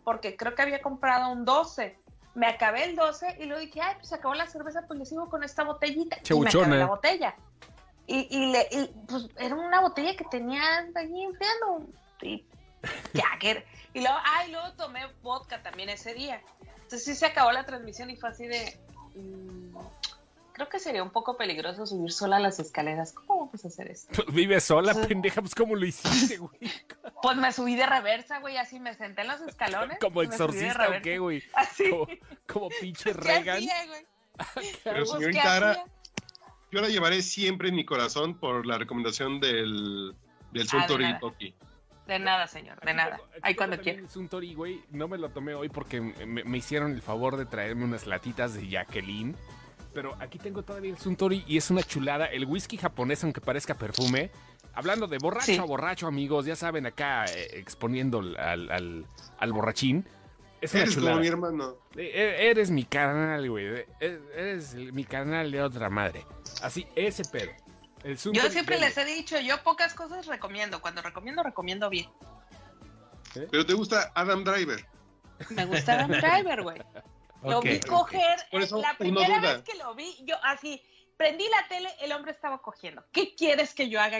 [0.03, 1.97] porque creo que había comprado un 12.
[2.35, 5.05] Me acabé el 12 y luego dije, ay, pues se acabó la cerveza, pues le
[5.05, 6.17] sigo con esta botellita.
[6.29, 7.35] Y me acabé la botella.
[8.07, 10.61] Y, y, le, y, pues era una botella que tenía
[10.95, 11.87] allí enfriando.
[12.21, 12.45] Y
[13.13, 13.65] Jagger.
[13.93, 16.41] Y luego, ay, luego tomé vodka también ese día.
[16.75, 18.79] Entonces sí se acabó la transmisión y fue así de...
[19.15, 19.64] mm,
[20.55, 23.11] creo que sería un poco peligroso subir sola las escaleras.
[23.11, 24.23] ¿Cómo vamos a hacer esto?
[24.31, 25.01] Vive sola, Sí.
[25.07, 26.57] pendeja, pues ¿cómo lo hiciste, güey?
[27.21, 29.97] Pues me subí de reversa, güey, así me senté en los escalones.
[29.99, 31.43] ¿Como exorcista o qué, güey?
[31.53, 31.89] Así.
[31.89, 32.07] Como,
[32.47, 33.57] como pinche ¿Qué Reagan.
[33.57, 34.05] hacía, güey?
[34.83, 35.85] Pero Pues, ¿qué señorita Ara,
[36.71, 40.15] yo la llevaré siempre en mi corazón por la recomendación del,
[40.51, 41.17] del Ah, de.
[41.19, 41.53] Toki.
[42.07, 43.19] De nada, señor, de nada.
[43.41, 43.99] Ahí cuando quiera.
[43.99, 44.83] el Suntory, güey.
[44.91, 48.53] No me lo tomé hoy porque me, me hicieron el favor de traerme unas latitas
[48.53, 49.35] de Jacqueline.
[49.95, 52.25] Pero aquí tengo todavía el Suntory y es una chulada.
[52.25, 54.29] El whisky japonés, aunque parezca perfume.
[54.73, 55.57] Hablando de borracho Sí.
[55.57, 56.45] a borracho, amigos.
[56.45, 59.05] Ya saben, acá eh, exponiendo al, al-
[59.39, 60.05] al borrachín.
[60.61, 61.21] Es una Eres como chulada.
[61.21, 61.75] mi hermano.
[61.95, 63.65] Eh, eh, Eres mi carnal, güey.
[64.01, 66.25] Eh, Eres mi carnal de otra madre.
[66.61, 67.51] Así, ese pedo.
[68.03, 70.81] El Yo siempre les he dicho, yo pocas cosas recomiendo.
[70.81, 72.09] Cuando recomiendo, recomiendo bien.
[73.33, 74.85] Pero te gusta Adam Driver.
[75.49, 76.81] Me gusta Adam Driver, güey.
[77.45, 78.37] Lo vi coger.
[78.51, 79.53] Por eso la primera duda.
[79.53, 80.81] vez que lo vi, yo así,
[81.17, 83.03] prendí la tele, el hombre estaba cogiendo.
[83.11, 84.19] ¿Qué quieres que yo haga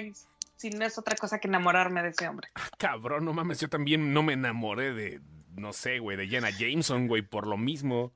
[0.55, 2.49] si no es otra cosa que enamorarme de ese hombre?
[2.77, 5.21] Cabrón, no mames, yo también no me enamoré de,
[5.55, 8.13] no sé, güey, de Jenna Jameson, güey, por lo mismo.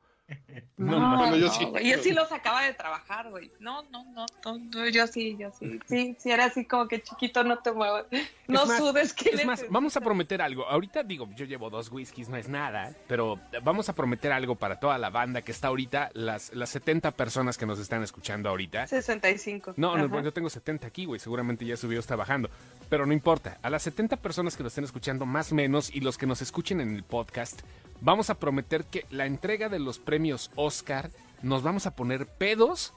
[0.78, 1.68] No, No, yo sí.
[1.84, 3.52] yo sí los acaba de trabajar, güey.
[3.60, 5.80] No, no, no, no, no, yo sí, yo sí.
[5.88, 8.06] Sí, sí, era así como que chiquito, no te muevas.
[8.48, 10.66] No Es más, sudes que Es más, vamos a prometer algo.
[10.68, 14.80] Ahorita digo, yo llevo dos whiskies, no es nada, pero vamos a prometer algo para
[14.80, 18.88] toda la banda que está ahorita, las, las 70 personas que nos están escuchando ahorita.
[18.88, 19.74] 65.
[19.78, 21.20] No, no, yo tengo 70 aquí, güey.
[21.20, 22.50] Seguramente ya subió, está bajando.
[22.90, 23.58] Pero no importa.
[23.62, 26.42] A las 70 personas que nos estén escuchando, más o menos, y los que nos
[26.42, 27.62] escuchen en el podcast,
[28.02, 31.12] vamos a prometer que la entrega de los premios Oscar
[31.44, 32.94] nos vamos a poner pedos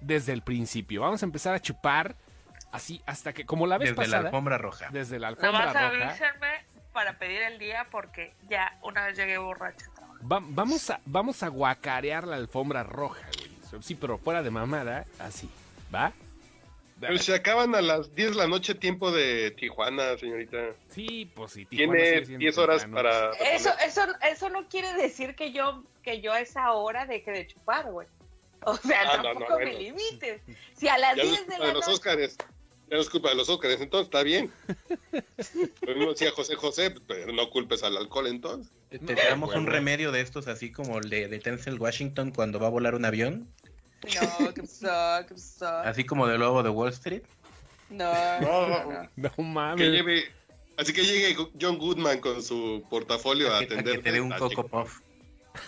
[0.00, 1.02] desde el principio.
[1.02, 2.16] Vamos a empezar a chupar
[2.72, 4.88] así hasta que, como la vez Desde la pasada, alfombra roja.
[4.90, 6.08] desde la alfombra roja.
[6.08, 11.42] avísenme para pedir el día porque ya una vez llegué a va- vamos, a, vamos
[11.42, 13.82] a guacarear la alfombra roja, güey.
[13.82, 15.48] Sí, pero fuera de mamada, así.
[15.94, 16.12] ¿Va?
[17.00, 20.74] Pero se acaban a las 10 de la noche, tiempo de Tijuana, señorita.
[20.88, 21.64] Sí, pues sí.
[21.64, 23.30] Tijuana Tiene siendo 10 horas para.
[23.52, 27.46] Eso, eso, eso no quiere decir que yo, que yo a esa hora deje de
[27.46, 28.08] chupar, güey.
[28.64, 29.78] O sea, Ah, no, no, tampoco me bueno.
[29.78, 30.42] limites.
[30.76, 31.94] Si a las Ya no es 10 de culpa la de los noche.
[31.94, 32.36] Óscares.
[32.90, 34.50] Ya no es culpa de los Óscares, entonces está bien.
[35.82, 38.72] Lo mismo decía José José, pero no culpes al alcohol entonces.
[38.90, 39.70] Tendríamos un huevo.
[39.70, 43.04] remedio de estos, así como el de, de Denzel Washington cuando va a volar un
[43.04, 43.52] avión,
[44.04, 45.26] No, ¿qué pasó?
[45.26, 45.78] ¿Qué pasó?
[45.80, 47.22] así como del lobo de Wall Street.
[47.90, 48.92] No, No, no, no.
[48.92, 49.08] no.
[49.16, 49.90] No Que mames.
[49.90, 50.24] lleve,
[50.76, 54.02] así que llegue John Goodman con su portafolio a Que, a que atender.
[54.02, 55.00] te dé un coco puff.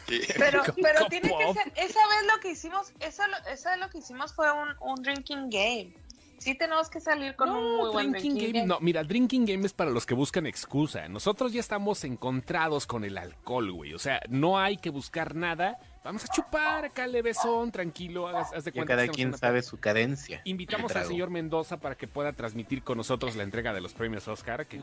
[0.07, 0.21] Sí.
[0.39, 3.99] Pero, pero tiene que ser, esa vez lo que hicimos, esa, esa vez lo que
[3.99, 5.93] hicimos fue un, un drinking game.
[6.39, 8.59] Sí tenemos que salir con un muy buen drinking drinking game.
[8.61, 8.67] game.
[8.69, 11.09] No, mira, drinking game es para los que buscan excusa.
[11.09, 13.93] Nosotros ya estamos encontrados con el alcohol, güey.
[13.95, 15.79] O sea, no hay que buscar nada.
[16.03, 18.27] Vamos a chupar acá levesón, tranquilo.
[18.27, 20.41] Haz, haz de cuenta cada quien sabe su cadencia.
[20.45, 24.27] Invitamos al señor Mendoza para que pueda transmitir con nosotros la entrega de los premios
[24.27, 24.67] Oscar.
[24.67, 24.83] Que.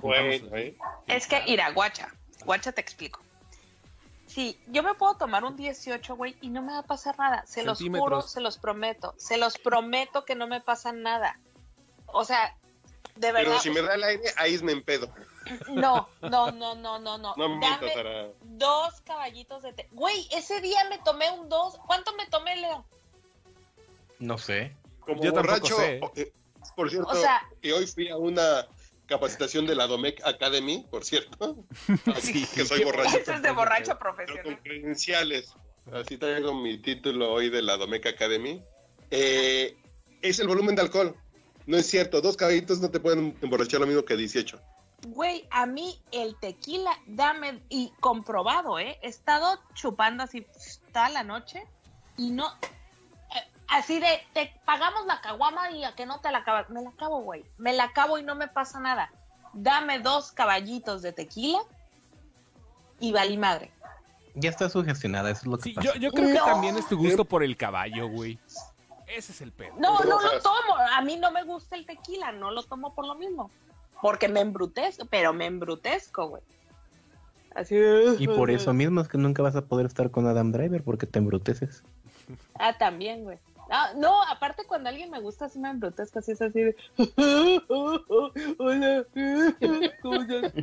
[1.07, 2.13] Es que, mira, guacha,
[2.45, 3.19] guacha te explico.
[4.27, 7.43] Sí, yo me puedo tomar un 18, güey, y no me va a pasar nada.
[7.47, 9.15] Se los juro, se los prometo.
[9.17, 11.39] Se los prometo que no me pasa nada.
[12.05, 12.55] O sea,
[13.15, 13.59] de Pero verdad.
[13.59, 15.11] si me da el aire, ahí me empedo.
[15.69, 17.35] No, no, no, no, no, no.
[17.35, 19.87] No me Dame dos caballitos de té.
[19.91, 21.77] Güey, ese día me tomé un dos.
[21.85, 22.85] ¿Cuánto me tomé, Leo?
[24.19, 24.75] No sé.
[24.99, 25.99] Como Yo borracho, sé.
[26.15, 26.33] eh,
[26.75, 28.67] por cierto, O sea- que hoy fui a una
[29.05, 31.55] capacitación de la Domec Academy, por cierto.
[32.21, 32.45] Sí.
[32.53, 33.17] que soy borracho.
[33.17, 34.59] Eso es de borracho Pero con profesional.
[34.63, 35.53] credenciales.
[35.93, 38.61] Así traigo mi título hoy de la Domec Academy.
[39.11, 39.77] Eh,
[40.21, 41.15] es el volumen de alcohol.
[41.65, 44.59] No es cierto, dos caballitos no te pueden emborrachar lo mismo que 18.
[45.05, 48.97] Güey, a mí el tequila, dame, y comprobado, ¿eh?
[49.03, 50.45] He estado chupando así
[50.91, 51.65] toda la noche
[52.17, 52.47] y no.
[52.61, 56.69] eh, así de, te pagamos la caguama y a que no te la acabas.
[56.69, 57.45] Me la acabo, güey.
[57.57, 59.11] Me la acabo y no me pasa nada.
[59.53, 61.59] Dame dos caballitos de tequila
[62.99, 63.71] y valí madre.
[64.33, 65.93] Ya está sugestionada, eso es lo que Sí, pasa.
[65.93, 68.39] yo, yo creo que también es tu gusto por el caballo, güey.
[69.07, 69.73] Ese es el pedo.
[69.77, 70.75] No, no lo tomo.
[70.95, 73.49] A mí no me gusta el tequila, no lo tomo por lo mismo.
[74.01, 76.43] Porque me embrutezco, pero me embrutezco, güey.
[77.55, 77.75] Así.
[78.19, 81.07] Y por eso mismo es que nunca vas a poder estar con Adam Driver porque
[81.07, 81.83] te embruteces.
[82.55, 83.39] Ah, también, güey.
[83.69, 86.75] No, no, aparte cuando alguien me gusta, así me embrutezco, así es así de...
[88.57, 89.05] Hola,
[90.01, 90.53] ¿cómo estás?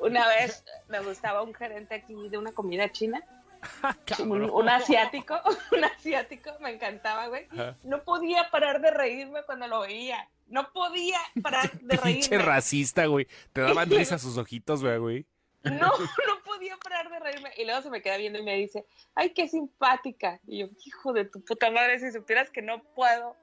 [0.00, 3.22] Una vez me gustaba un gerente aquí de una comida china,
[3.82, 4.50] un, Cabrón.
[4.50, 5.34] un asiático,
[5.76, 7.46] un asiático, me encantaba, güey.
[7.84, 10.26] No podía parar de reírme cuando lo veía.
[10.50, 12.38] No podía parar de Pinche reírme.
[12.44, 13.26] racista, güey.
[13.52, 15.26] Te daban risa sus ojitos, güey, güey.
[15.62, 17.50] No, no podía parar de reírme.
[17.56, 18.84] Y luego se me queda viendo y me dice,
[19.14, 20.40] ay, qué simpática.
[20.46, 23.36] Y yo, hijo de tu puta madre, si supieras que no puedo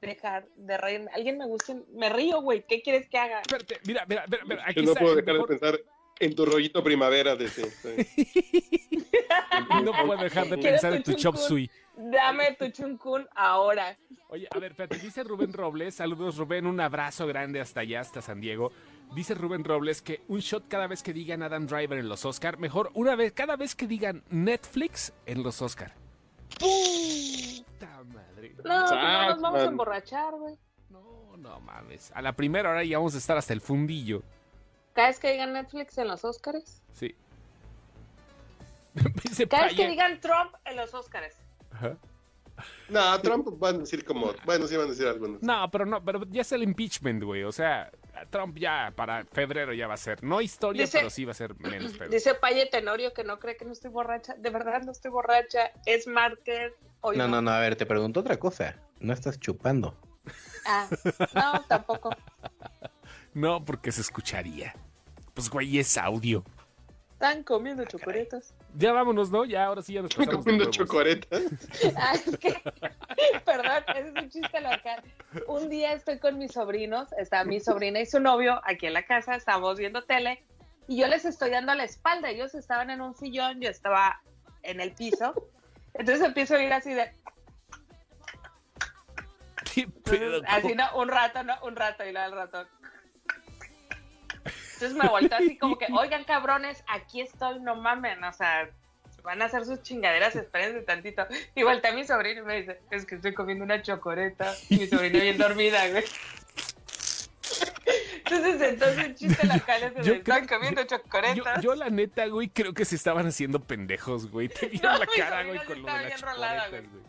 [0.00, 1.10] dejar de reírme.
[1.14, 2.64] Alguien me gusta, me río, güey.
[2.66, 3.40] ¿Qué quieres que haga?
[3.40, 5.80] Espérate, mira, mira, mira, mira, aquí Yo no está puedo dejar de pensar
[6.20, 7.70] en tu rollito primavera de ese.
[9.84, 11.70] No puedo dejar de pensar en tu chop suey.
[12.00, 13.94] Dame tu chuncún ahora.
[14.28, 18.22] Oye, a ver, espérate, dice Rubén Robles, saludos Rubén, un abrazo grande hasta allá, hasta
[18.22, 18.72] San Diego.
[19.14, 22.58] Dice Rubén Robles que un shot cada vez que digan Adam Driver en los Oscar,
[22.58, 25.92] mejor una vez, cada vez que digan Netflix en los Oscar.
[26.58, 28.50] ¡Puta madre!
[28.50, 30.56] No, pues no Sas, nos vamos a emborrachar, güey.
[30.88, 32.12] No, no mames.
[32.14, 34.22] A la primera hora ya vamos a estar hasta el fundillo.
[34.94, 36.82] Cada vez que digan Netflix en los Oscars.
[36.94, 37.14] Sí.
[39.50, 41.36] Cada vez que digan Trump en los Oscars.
[41.70, 41.96] Ajá.
[42.90, 44.32] No, Trump van a decir como.
[44.44, 45.42] Bueno, sí van a decir algunos.
[45.42, 47.42] No, pero no, pero ya es el impeachment, güey.
[47.44, 47.90] O sea,
[48.28, 50.22] Trump ya para febrero ya va a ser.
[50.22, 52.10] No historia, Dice- pero sí va a ser menos pedo.
[52.10, 54.34] Dice Paye Tenorio que no cree que no estoy borracha.
[54.34, 55.70] De verdad no estoy borracha.
[55.86, 56.74] Es market.
[57.00, 58.76] Hoy No, no, no, a ver, te pregunto otra cosa.
[58.98, 59.96] No estás chupando.
[60.66, 60.86] Ah,
[61.34, 62.10] no, tampoco.
[63.32, 64.74] No, porque se escucharía.
[65.34, 66.44] Pues, güey, es audio.
[67.12, 68.54] Están comiendo chocoretas.
[68.74, 69.44] Ya vámonos, ¿no?
[69.44, 70.76] Ya, ahora sí ya nos pasamos Comiendo huevos.
[70.76, 71.36] chocoreta.
[71.96, 72.54] Ah, es que,
[73.44, 75.02] perdón, ese es un chiste local.
[75.48, 79.02] Un día estoy con mis sobrinos, está mi sobrina y su novio aquí en la
[79.04, 80.44] casa, estamos viendo tele
[80.86, 82.30] y yo les estoy dando la espalda.
[82.30, 84.20] Ellos estaban en un sillón, yo estaba
[84.62, 85.34] en el piso.
[85.94, 87.10] Entonces empiezo a ir así de,
[89.74, 90.42] ¿Qué pedo?
[90.46, 92.66] así no, un rato, no, un rato y luego al rato.
[94.80, 98.70] Entonces me volteó así como que, oigan cabrones, aquí estoy, no mamen, o sea,
[99.22, 101.26] van a hacer sus chingaderas, espérense tantito.
[101.54, 104.54] Y volteé a mi sobrino y me dice, es que estoy comiendo una chocoreta.
[104.70, 106.04] Y mi sobrina bien dormida, güey.
[108.24, 111.60] Entonces, entonces un chiste local es de, Yo están creo- comiendo chocoretas.
[111.62, 114.48] yo, la neta, güey, creo que se estaban haciendo pendejos, güey.
[114.48, 117.02] Te vieron No, la cara, güey, con lo estaba de las chocoretas, güey.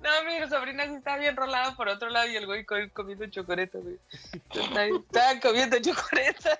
[0.00, 3.26] No, mi sobrina sí estaba bien rolada por otro lado y el güey co- comiendo
[3.26, 3.98] chocoretas, güey.
[4.52, 6.58] Estaban comiendo chocoretas.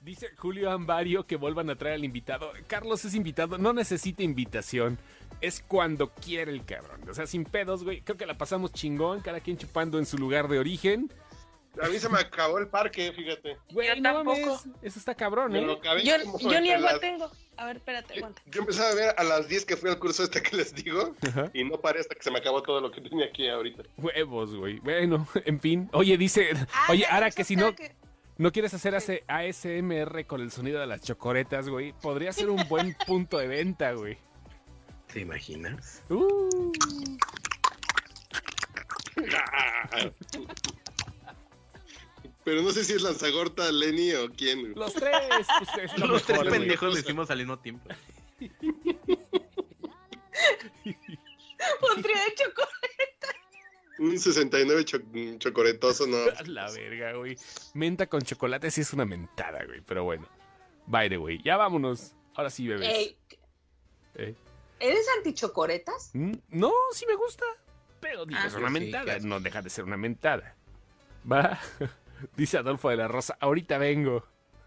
[0.00, 2.52] Dice Julio Ambario que vuelvan a traer al invitado.
[2.66, 4.98] Carlos es invitado, no necesita invitación.
[5.40, 7.08] Es cuando quiere el cabrón.
[7.08, 8.00] O sea, sin pedos, güey.
[8.02, 11.12] Creo que la pasamos chingón, cada quien chupando en su lugar de origen.
[11.82, 13.56] A mí se me acabó el parque, fíjate.
[13.72, 14.38] Güey, Yo no tampoco.
[14.40, 14.66] mames.
[14.82, 15.64] Eso está cabrón, ¿eh?
[16.04, 16.16] Yo,
[16.50, 17.30] yo ni agua las- tengo.
[17.56, 18.40] A ver, espérate, aguanta.
[18.46, 21.14] Yo empezaba a ver a las 10 que fui al curso este que les digo
[21.26, 21.50] Ajá.
[21.52, 23.82] y no paré hasta que se me acabó todo lo que tenía aquí ahorita.
[23.96, 24.78] Huevos, güey.
[24.80, 25.88] Bueno, en fin.
[25.92, 26.50] Oye, dice.
[26.88, 27.94] Oye, Ah, ahora eso que si no, que-
[28.38, 28.94] no quieres hacer
[29.26, 33.92] ASMR con el sonido de las chocoretas, güey, podría ser un buen punto de venta,
[33.92, 34.16] güey.
[35.12, 36.02] ¿Te imaginas?
[36.08, 36.72] Uh.
[42.44, 44.72] Pero no sé si es Lanzagorta, Lenny o quién.
[44.74, 45.18] Los tres,
[45.58, 46.50] pues es lo Los tres güey.
[46.50, 47.86] pendejos lo hicimos al mismo tiempo.
[48.40, 48.48] Un
[52.02, 52.77] trío de chocolate.
[53.98, 54.98] Un 69 cho-
[55.38, 56.16] chocoretoso, no.
[56.16, 57.36] A La verga, güey.
[57.74, 59.80] Menta con chocolate sí es una mentada, güey.
[59.80, 60.28] Pero bueno.
[60.86, 61.42] Baile, güey.
[61.42, 62.14] Ya vámonos.
[62.34, 62.88] Ahora sí, bebés.
[64.14, 64.36] Ey.
[64.80, 66.10] ¿Eres antichocoretas?
[66.14, 67.44] Mm, No, sí me gusta.
[68.00, 69.18] Pero digo, Ah, es una sí, mentada.
[69.20, 70.54] No deja de ser una mentada.
[71.30, 71.58] Va.
[72.36, 73.36] Dice Adolfo de la Rosa.
[73.40, 74.24] Ahorita vengo.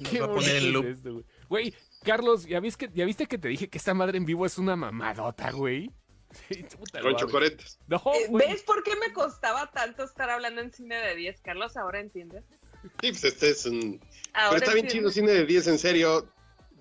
[0.00, 0.86] Nos va a poner en bonito loop.
[0.86, 1.74] es esto, güey.
[2.04, 4.58] Carlos, ¿ya, vis que, ¿ya viste que te dije que esta madre en vivo es
[4.58, 5.90] una mamadota, güey?
[6.48, 7.78] Sí, puta, Con chocoretes.
[7.86, 8.28] No, Eh.
[8.30, 11.74] ¿Ves por qué me costaba tanto estar hablando en cine de 10, Carlos?
[11.78, 12.44] Ahora entiendes.
[13.00, 13.98] Sí, pues este es un...
[14.34, 16.30] Ahora Pero está bien chido cine de 10, en serio.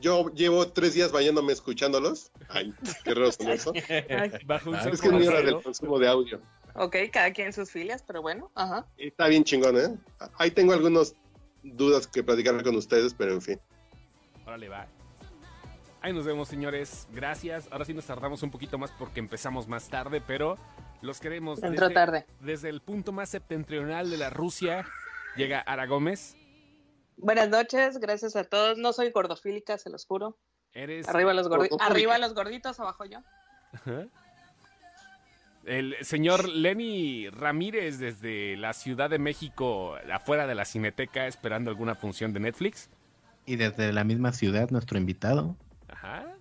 [0.01, 2.29] Yo llevo tres días bañándome escuchándolos.
[2.49, 2.73] Ay,
[3.05, 3.71] qué raro sonó eso.
[3.89, 6.41] Ay, Bajo un Ah, Es que es mi hora del consumo de audio.
[6.75, 8.51] ok, cada quien sus filias, pero bueno.
[8.53, 8.85] Ajá.
[8.97, 9.97] Está bien chingón, ¿eh?
[10.37, 11.15] Ahí tengo algunas
[11.63, 13.59] dudas que platicar con ustedes, pero en fin.
[14.45, 14.87] Órale, va.
[16.07, 17.05] Ahí nos vemos, señores.
[17.11, 17.67] Gracias.
[17.69, 20.57] Ahora sí nos tardamos un poquito más porque empezamos más tarde, pero
[21.01, 21.61] los queremos.
[21.61, 22.25] Entró desde- tarde.
[22.39, 24.85] Desde el punto más septentrional de la Rusia
[25.35, 26.37] llega Ara Gómez.
[27.17, 28.77] Buenas noches, gracias a todos.
[28.77, 30.37] No soy gordofílica, se los juro.
[30.71, 31.75] Eres Arriba los, gordi-.
[31.81, 33.19] Arriba los gorditos, abajo yo.
[33.73, 34.05] Ajá.
[35.65, 41.95] el señor Lenny Ramírez desde la Ciudad de México, afuera de la Cineteca, esperando alguna
[41.95, 42.89] función de Netflix.
[43.45, 46.35] Y desde la misma ciudad, nuestro invitado, Ajá.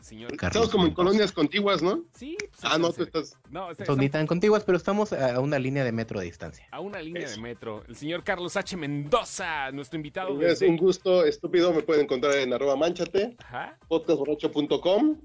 [0.00, 0.36] Señor.
[0.36, 0.50] Carlos.
[0.54, 2.04] Estamos como en colonias contiguas, ¿no?
[2.14, 2.36] Sí.
[2.38, 3.36] pues, Ah, no, está tú estás...
[3.50, 6.26] No, está- Son ni está tan contiguas, pero estamos a una línea de metro de
[6.26, 6.68] distancia.
[6.70, 7.82] a una línea de metro.
[7.88, 8.76] El señor Carlos H.
[8.76, 10.68] Mendoza, nuestro invitado Es desde...
[10.68, 13.78] un gusto estúpido, me pueden encontrar en arroba manchate, Ajá.
[13.88, 15.18] podcastborracho.com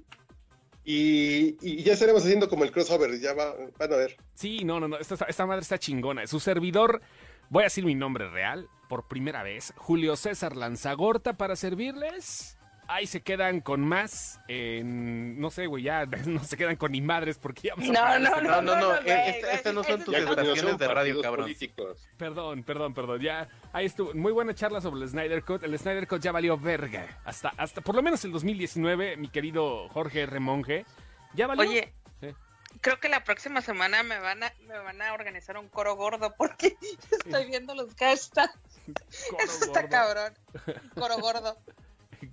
[0.84, 4.18] y, y ya estaremos haciendo como el crossover, ya va- van a ver.
[4.34, 4.98] Sí, no, no, no.
[4.98, 6.26] Esta, esta madre está chingona.
[6.26, 7.02] Su servidor,
[7.50, 9.74] voy a decir mi nombre real por primera vez.
[9.78, 12.58] Julio César Lanzagorta para servirles.
[12.94, 14.40] Ahí se quedan con más.
[14.50, 17.94] en- no sé, güey, ya no se quedan con ni madres porque ya vamos a
[17.94, 20.88] No, parar no, este- no, No, no, no, no, estas no son tus estaciones de
[20.88, 21.46] radio, cabrón.
[21.46, 22.08] políticos.
[22.18, 23.22] Perdón, perdón, perdón.
[23.22, 24.14] Ya, ahí estuvo.
[24.14, 25.64] Muy buena charla sobre el Snyder Cut.
[25.64, 27.08] El Snyder Cut ya valió verga.
[27.24, 30.40] Hasta, hasta por lo menos el 2019, mi querido Jorge R.
[30.42, 30.86] Monge.
[31.34, 31.70] Ya valió.
[31.70, 32.28] Oye, Sí.
[32.82, 36.36] creo que la próxima semana me van a, me van a organizar un coro gordo
[36.38, 36.76] porque
[37.12, 38.54] estoy viendo los hashtags.
[39.30, 39.90] Coro Eso está gordo.
[39.90, 40.34] cabrón.
[40.96, 41.58] Coro gordo.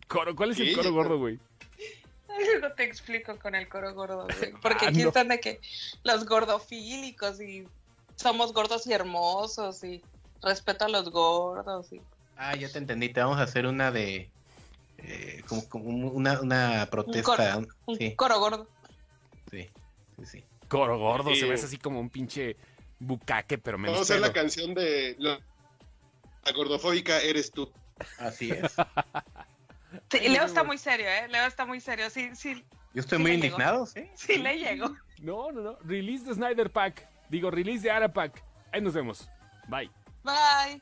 [0.06, 1.38] Coro- ¿Cuál es el coro gordo, güey?
[2.28, 4.52] Luego te explico con el coro gordo, güey.
[4.62, 5.08] Porque Ah, aquí no.
[5.08, 5.60] están de que
[6.04, 7.66] los gordofílicos y
[8.16, 10.02] somos gordos y hermosos y
[10.42, 12.00] respeto a los gordos y
[12.36, 14.30] Ah, ya te entendí, te vamos a hacer una de...
[14.98, 17.54] eh, como, como una, una protesta.
[17.54, 17.66] coro.
[17.86, 18.68] un Sí, coro gordo.
[19.50, 19.68] sí,
[20.18, 20.44] sí, sí.
[20.68, 21.30] Coro gordo.
[21.34, 21.40] Sí.
[21.40, 22.56] Se ve así como un pinche
[23.00, 25.40] bucaque, pero menos Vamos a hacer la canción de la,
[26.44, 27.72] la gordofóbica eres tú.
[28.18, 28.72] Así es.
[30.10, 31.28] Sí, Leo está muy serio, ¿eh?
[31.28, 32.08] Leo está muy serio.
[32.10, 32.64] Sí, sí,
[32.94, 33.44] Yo estoy Sí muy llegó.
[33.46, 34.08] indignado, ¿sí?
[34.14, 34.96] sí le llegó.
[35.20, 35.78] No, no, no.
[35.84, 37.06] Release de Snyder Pack.
[37.28, 38.42] Digo, release de Ara Pack.
[38.72, 39.28] Ahí nos vemos.
[39.68, 39.90] Bye.
[40.24, 40.80] Bye.